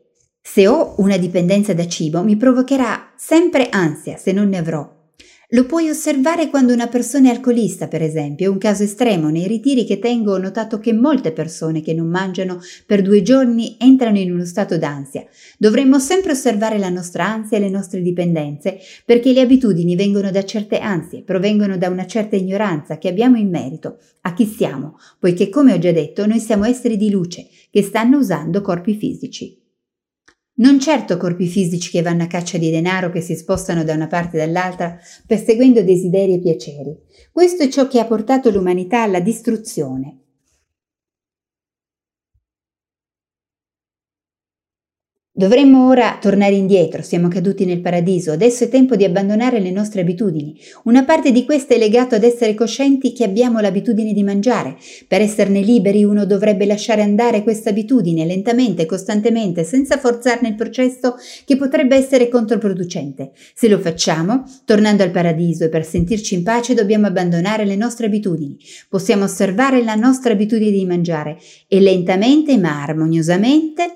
se 0.40 0.66
ho 0.66 0.94
una 0.96 1.18
dipendenza 1.18 1.74
da 1.74 1.86
cibo 1.86 2.22
mi 2.22 2.36
provocherà 2.36 3.12
sempre 3.18 3.68
ansia 3.68 4.16
se 4.16 4.32
non 4.32 4.48
ne 4.48 4.56
avrò. 4.56 4.93
Lo 5.54 5.66
puoi 5.66 5.88
osservare 5.88 6.50
quando 6.50 6.72
una 6.72 6.88
persona 6.88 7.28
è 7.28 7.32
alcolista, 7.32 7.86
per 7.86 8.02
esempio, 8.02 8.46
è 8.46 8.48
un 8.48 8.58
caso 8.58 8.82
estremo. 8.82 9.28
Nei 9.28 9.46
ritiri 9.46 9.84
che 9.84 10.00
tengo 10.00 10.32
ho 10.32 10.38
notato 10.38 10.80
che 10.80 10.92
molte 10.92 11.30
persone 11.30 11.80
che 11.80 11.94
non 11.94 12.08
mangiano 12.08 12.58
per 12.84 13.02
due 13.02 13.22
giorni 13.22 13.76
entrano 13.78 14.18
in 14.18 14.32
uno 14.32 14.44
stato 14.46 14.78
d'ansia. 14.78 15.24
Dovremmo 15.56 16.00
sempre 16.00 16.32
osservare 16.32 16.76
la 16.76 16.88
nostra 16.88 17.26
ansia 17.26 17.58
e 17.58 17.60
le 17.60 17.70
nostre 17.70 18.02
dipendenze, 18.02 18.78
perché 19.04 19.32
le 19.32 19.42
abitudini 19.42 19.94
vengono 19.94 20.32
da 20.32 20.44
certe 20.44 20.78
ansie, 20.78 21.22
provengono 21.22 21.78
da 21.78 21.88
una 21.88 22.04
certa 22.04 22.34
ignoranza 22.34 22.98
che 22.98 23.06
abbiamo 23.06 23.36
in 23.36 23.48
merito 23.48 23.98
a 24.22 24.34
chi 24.34 24.46
siamo, 24.46 24.98
poiché 25.20 25.50
come 25.50 25.72
ho 25.72 25.78
già 25.78 25.92
detto 25.92 26.26
noi 26.26 26.40
siamo 26.40 26.64
esseri 26.64 26.96
di 26.96 27.10
luce 27.10 27.46
che 27.70 27.82
stanno 27.82 28.18
usando 28.18 28.60
corpi 28.60 28.96
fisici. 28.96 29.62
Non 30.56 30.78
certo 30.78 31.16
corpi 31.16 31.48
fisici 31.48 31.90
che 31.90 32.02
vanno 32.02 32.22
a 32.22 32.28
caccia 32.28 32.58
di 32.58 32.70
denaro, 32.70 33.10
che 33.10 33.20
si 33.20 33.34
spostano 33.34 33.82
da 33.82 33.92
una 33.92 34.06
parte 34.06 34.36
e 34.36 34.46
dall'altra, 34.46 34.96
perseguendo 35.26 35.82
desideri 35.82 36.34
e 36.34 36.38
piaceri. 36.38 36.96
Questo 37.32 37.64
è 37.64 37.68
ciò 37.68 37.88
che 37.88 37.98
ha 37.98 38.04
portato 38.04 38.50
l'umanità 38.50 39.02
alla 39.02 39.18
distruzione. 39.18 40.23
Dovremmo 45.36 45.88
ora 45.88 46.16
tornare 46.20 46.54
indietro, 46.54 47.02
siamo 47.02 47.26
caduti 47.26 47.64
nel 47.64 47.80
paradiso, 47.80 48.30
adesso 48.30 48.62
è 48.62 48.68
tempo 48.68 48.94
di 48.94 49.02
abbandonare 49.02 49.58
le 49.58 49.72
nostre 49.72 50.02
abitudini. 50.02 50.56
Una 50.84 51.02
parte 51.02 51.32
di 51.32 51.44
questa 51.44 51.74
è 51.74 51.76
legato 51.76 52.14
ad 52.14 52.22
essere 52.22 52.54
coscienti 52.54 53.12
che 53.12 53.24
abbiamo 53.24 53.58
l'abitudine 53.58 54.12
di 54.12 54.22
mangiare. 54.22 54.76
Per 55.08 55.20
esserne 55.20 55.60
liberi 55.60 56.04
uno 56.04 56.24
dovrebbe 56.24 56.66
lasciare 56.66 57.02
andare 57.02 57.42
questa 57.42 57.70
abitudine 57.70 58.24
lentamente, 58.24 58.86
costantemente, 58.86 59.64
senza 59.64 59.98
forzarne 59.98 60.46
il 60.46 60.54
processo 60.54 61.16
che 61.44 61.56
potrebbe 61.56 61.96
essere 61.96 62.28
controproducente. 62.28 63.32
Se 63.54 63.66
lo 63.68 63.80
facciamo, 63.80 64.44
tornando 64.64 65.02
al 65.02 65.10
paradiso 65.10 65.64
e 65.64 65.68
per 65.68 65.84
sentirci 65.84 66.36
in 66.36 66.44
pace 66.44 66.74
dobbiamo 66.74 67.08
abbandonare 67.08 67.64
le 67.64 67.74
nostre 67.74 68.06
abitudini. 68.06 68.56
Possiamo 68.88 69.24
osservare 69.24 69.82
la 69.82 69.96
nostra 69.96 70.32
abitudine 70.32 70.70
di 70.70 70.86
mangiare 70.86 71.38
e 71.66 71.80
lentamente 71.80 72.56
ma 72.56 72.84
armoniosamente 72.84 73.94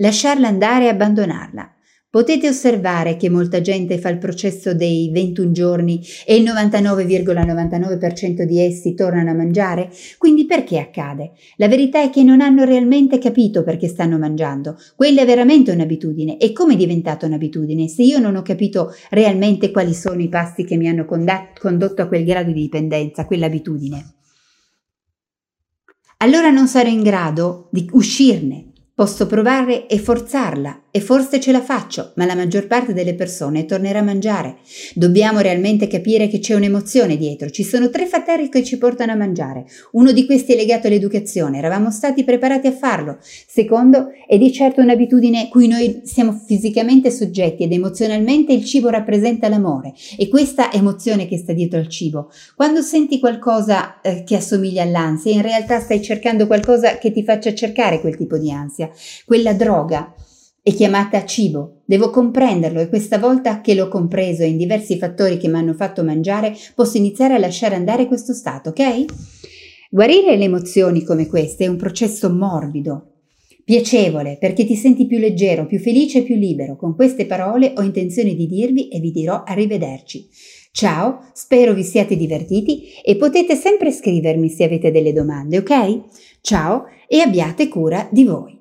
lasciarla 0.00 0.48
andare 0.48 0.86
e 0.86 0.88
abbandonarla. 0.88 1.74
Potete 2.10 2.48
osservare 2.48 3.16
che 3.16 3.30
molta 3.30 3.60
gente 3.60 3.98
fa 3.98 4.08
il 4.08 4.18
processo 4.18 4.74
dei 4.74 5.10
21 5.12 5.52
giorni 5.52 6.04
e 6.26 6.34
il 6.34 6.42
99,99% 6.42 8.42
di 8.42 8.58
essi 8.58 8.94
tornano 8.94 9.30
a 9.30 9.34
mangiare? 9.34 9.92
Quindi 10.18 10.44
perché 10.44 10.80
accade? 10.80 11.30
La 11.54 11.68
verità 11.68 12.02
è 12.02 12.10
che 12.10 12.24
non 12.24 12.40
hanno 12.40 12.64
realmente 12.64 13.18
capito 13.18 13.62
perché 13.62 13.86
stanno 13.86 14.18
mangiando. 14.18 14.76
Quella 14.96 15.22
è 15.22 15.24
veramente 15.24 15.70
un'abitudine. 15.70 16.38
E 16.38 16.50
come 16.50 16.74
è 16.74 16.76
diventata 16.76 17.26
un'abitudine? 17.26 17.86
Se 17.86 18.02
io 18.02 18.18
non 18.18 18.34
ho 18.34 18.42
capito 18.42 18.92
realmente 19.10 19.70
quali 19.70 19.94
sono 19.94 20.20
i 20.20 20.28
passi 20.28 20.64
che 20.64 20.76
mi 20.76 20.88
hanno 20.88 21.04
condotto 21.04 22.02
a 22.02 22.08
quel 22.08 22.24
grado 22.24 22.50
di 22.50 22.62
dipendenza, 22.62 23.24
quell'abitudine. 23.24 24.14
Allora 26.16 26.50
non 26.50 26.66
sarò 26.66 26.88
in 26.88 27.02
grado 27.02 27.68
di 27.70 27.88
uscirne, 27.92 28.69
Posso 29.00 29.26
provare 29.26 29.86
e 29.86 29.98
forzarla 29.98 30.78
e 30.90 31.00
forse 31.00 31.38
ce 31.38 31.52
la 31.52 31.62
faccio, 31.62 32.12
ma 32.16 32.24
la 32.24 32.34
maggior 32.34 32.66
parte 32.66 32.92
delle 32.92 33.14
persone 33.14 33.64
tornerà 33.64 34.00
a 34.00 34.02
mangiare. 34.02 34.56
Dobbiamo 34.94 35.40
realmente 35.40 35.86
capire 35.86 36.28
che 36.28 36.40
c'è 36.40 36.54
un'emozione 36.54 37.16
dietro. 37.16 37.48
Ci 37.50 37.62
sono 37.62 37.90
tre 37.90 38.06
fattori 38.06 38.48
che 38.48 38.64
ci 38.64 38.76
portano 38.76 39.12
a 39.12 39.16
mangiare. 39.16 39.66
Uno 39.92 40.12
di 40.12 40.26
questi 40.26 40.52
è 40.52 40.56
legato 40.56 40.88
all'educazione, 40.88 41.58
eravamo 41.58 41.90
stati 41.90 42.24
preparati 42.24 42.66
a 42.66 42.72
farlo. 42.72 43.18
Secondo, 43.20 44.08
è 44.26 44.36
di 44.36 44.52
certo 44.52 44.80
un'abitudine 44.80 45.48
cui 45.48 45.68
noi 45.68 46.00
siamo 46.04 46.32
fisicamente 46.32 47.10
soggetti 47.10 47.62
ed 47.62 47.72
emozionalmente 47.72 48.52
il 48.52 48.64
cibo 48.64 48.88
rappresenta 48.88 49.48
l'amore. 49.48 49.92
E 50.16 50.28
questa 50.28 50.72
emozione 50.72 51.26
che 51.26 51.38
sta 51.38 51.52
dietro 51.52 51.78
al 51.78 51.88
cibo. 51.88 52.30
Quando 52.56 52.82
senti 52.82 53.20
qualcosa 53.20 54.00
eh, 54.00 54.24
che 54.24 54.36
assomiglia 54.36 54.82
all'ansia, 54.82 55.32
in 55.32 55.42
realtà 55.42 55.78
stai 55.78 56.02
cercando 56.02 56.46
qualcosa 56.46 56.98
che 56.98 57.12
ti 57.12 57.22
faccia 57.22 57.54
cercare 57.54 58.00
quel 58.00 58.16
tipo 58.16 58.38
di 58.38 58.50
ansia. 58.50 58.90
Quella 59.24 59.52
droga 59.52 60.14
è 60.62 60.72
chiamata 60.72 61.24
cibo. 61.24 61.80
Devo 61.84 62.10
comprenderlo 62.10 62.80
e 62.80 62.88
questa 62.88 63.18
volta 63.18 63.60
che 63.60 63.74
l'ho 63.74 63.88
compreso 63.88 64.44
in 64.44 64.56
diversi 64.56 64.98
fattori 64.98 65.38
che 65.38 65.48
mi 65.48 65.56
hanno 65.56 65.74
fatto 65.74 66.04
mangiare, 66.04 66.54
posso 66.74 66.96
iniziare 66.96 67.34
a 67.34 67.38
lasciare 67.38 67.74
andare 67.74 68.06
questo 68.06 68.32
stato, 68.32 68.70
ok? 68.70 69.04
Guarire 69.90 70.36
le 70.36 70.44
emozioni 70.44 71.02
come 71.02 71.26
queste 71.26 71.64
è 71.64 71.68
un 71.68 71.76
processo 71.76 72.30
morbido, 72.30 73.14
piacevole, 73.64 74.36
perché 74.38 74.64
ti 74.64 74.76
senti 74.76 75.06
più 75.06 75.18
leggero, 75.18 75.66
più 75.66 75.80
felice 75.80 76.18
e 76.18 76.22
più 76.22 76.36
libero. 76.36 76.76
Con 76.76 76.94
queste 76.94 77.26
parole 77.26 77.72
ho 77.76 77.82
intenzione 77.82 78.34
di 78.34 78.46
dirvi 78.46 78.88
e 78.88 79.00
vi 79.00 79.10
dirò 79.10 79.42
arrivederci. 79.44 80.28
Ciao, 80.72 81.30
spero 81.32 81.74
vi 81.74 81.82
siate 81.82 82.16
divertiti 82.16 82.92
e 83.04 83.16
potete 83.16 83.56
sempre 83.56 83.90
scrivermi 83.90 84.48
se 84.48 84.62
avete 84.62 84.92
delle 84.92 85.12
domande, 85.12 85.58
ok? 85.58 86.00
Ciao 86.40 86.84
e 87.08 87.18
abbiate 87.20 87.66
cura 87.66 88.08
di 88.12 88.24
voi. 88.24 88.59